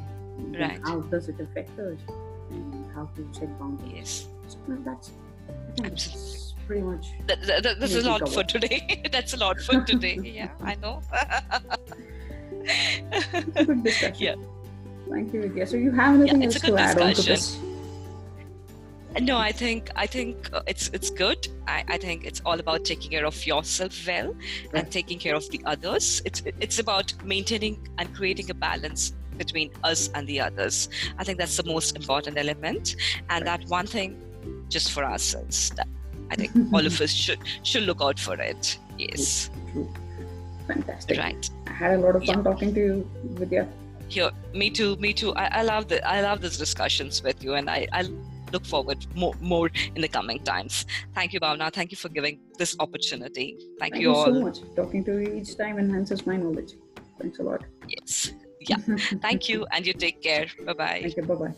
Right. 0.59 0.81
how 0.85 1.01
does 1.13 1.29
it 1.29 1.39
affect 1.41 1.79
us, 1.79 1.99
and 2.51 2.91
how 2.95 3.05
to 3.17 3.29
set 3.35 3.59
boundaries. 3.59 3.93
Yes. 3.95 4.29
So 4.49 4.59
that's 4.85 5.11
I 5.49 5.53
think 5.75 5.93
it's 5.93 6.07
Absolutely. 6.07 6.41
Pretty 6.71 6.83
much 6.87 7.07
That, 7.27 7.43
that, 7.49 7.63
that- 7.65 7.81
that's 7.81 7.97
a 7.97 8.03
lot 8.09 8.29
for 8.33 8.45
today. 8.45 9.03
that's 9.13 9.35
a 9.35 9.37
lot 9.37 9.61
for 9.61 9.81
today. 9.81 10.17
Yeah, 10.23 10.51
I 10.63 10.77
know. 10.77 11.03
good 13.67 13.83
discussion. 13.83 14.15
Yeah. 14.27 14.35
Thank 15.11 15.33
you, 15.35 15.41
Vidya. 15.43 15.67
So 15.67 15.77
you 15.77 15.91
have 15.91 16.15
anything 16.21 16.43
it's 16.45 16.55
else 16.55 16.65
to 16.67 16.77
add 16.77 17.01
on 17.01 17.15
to 17.15 17.23
this? 17.23 17.59
no, 19.21 19.37
I 19.37 19.51
think 19.51 19.91
I 19.97 20.07
think 20.07 20.37
uh, 20.53 20.63
it's 20.69 20.87
it's 20.99 21.11
good. 21.11 21.49
I, 21.67 21.83
I 21.89 21.97
think 21.99 22.25
it's 22.25 22.41
all 22.47 22.61
about 22.61 22.85
taking 22.85 23.11
care 23.11 23.27
of 23.27 23.45
yourself 23.45 23.95
well 24.07 24.29
Right. 24.31 24.85
and 24.85 24.93
taking 24.99 25.19
care 25.19 25.35
of 25.35 25.51
the 25.51 25.61
others. 25.67 26.23
It's 26.25 26.41
it's 26.67 26.79
about 26.79 27.13
maintaining 27.25 27.77
and 27.99 28.15
creating 28.15 28.49
a 28.51 28.55
balance 28.55 29.13
between 29.43 29.73
us 29.83 30.09
and 30.15 30.25
the 30.29 30.39
others. 30.49 30.89
I 31.19 31.25
think 31.25 31.39
that's 31.39 31.57
the 31.57 31.69
most 31.75 31.97
important 31.97 32.39
element, 32.39 32.95
and 33.31 33.45
Right. 33.45 33.61
that 33.63 33.69
one 33.79 33.89
thing, 33.89 34.11
just 34.69 34.93
for 34.93 35.03
ourselves. 35.05 35.71
That 35.71 35.89
I 36.31 36.37
think 36.37 36.53
all 36.73 36.85
of 36.87 37.01
us 37.01 37.11
should 37.11 37.39
should 37.63 37.83
look 37.85 38.01
out 38.01 38.19
for 38.19 38.35
it. 38.35 38.79
Yes, 38.99 39.51
True. 39.73 39.89
Fantastic. 40.67 41.19
right. 41.19 41.51
I 41.67 41.73
had 41.73 41.93
a 41.99 41.99
lot 41.99 42.17
of 42.17 42.25
fun 42.25 42.39
Yeah. 42.39 42.43
talking 42.45 42.75
to 42.75 42.81
you, 42.81 43.11
Vidya. 43.41 43.69
Here, 44.09 44.31
me 44.55 44.71
too, 44.71 44.97
me 44.97 45.13
too. 45.13 45.33
I, 45.35 45.47
I 45.61 45.63
love 45.63 45.89
the 45.89 45.99
I 46.07 46.21
love 46.21 46.41
these 46.41 46.57
discussions 46.59 47.23
with 47.23 47.43
you, 47.45 47.55
and 47.55 47.71
I, 47.71 47.87
I 47.93 48.03
look 48.53 48.65
forward 48.67 48.99
more 49.15 49.35
more 49.41 49.71
in 49.95 50.03
the 50.03 50.09
coming 50.09 50.41
times. 50.41 50.85
Thank 51.15 51.33
you, 51.33 51.41
Bhavna. 51.41 51.73
Thank 51.73 51.93
you 51.93 51.97
for 51.97 52.09
giving 52.09 52.41
this 52.59 52.75
opportunity. 52.81 53.57
Thank, 53.79 53.95
Thank 53.95 53.95
you 54.03 54.11
you 54.11 54.15
all. 54.15 54.25
so 54.27 54.41
much. 54.41 54.59
Talking 54.77 55.05
to 55.05 55.13
you 55.23 55.35
each 55.35 55.57
time 55.57 55.79
enhances 55.79 56.27
my 56.27 56.37
knowledge. 56.37 56.73
Thanks 57.21 57.39
a 57.39 57.43
lot. 57.45 57.63
Yes. 57.89 58.33
Yeah. 58.61 58.77
Thank 59.23 59.49
you, 59.49 59.67
and 59.73 59.87
you 59.87 59.93
take 59.93 60.21
care. 60.23 60.47
Bye 60.67 60.73
bye. 60.75 60.99
Thank 61.03 61.17
you. 61.17 61.23
Bye 61.23 61.35
bye. 61.35 61.55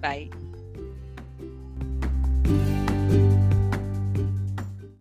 Bye. 0.00 0.49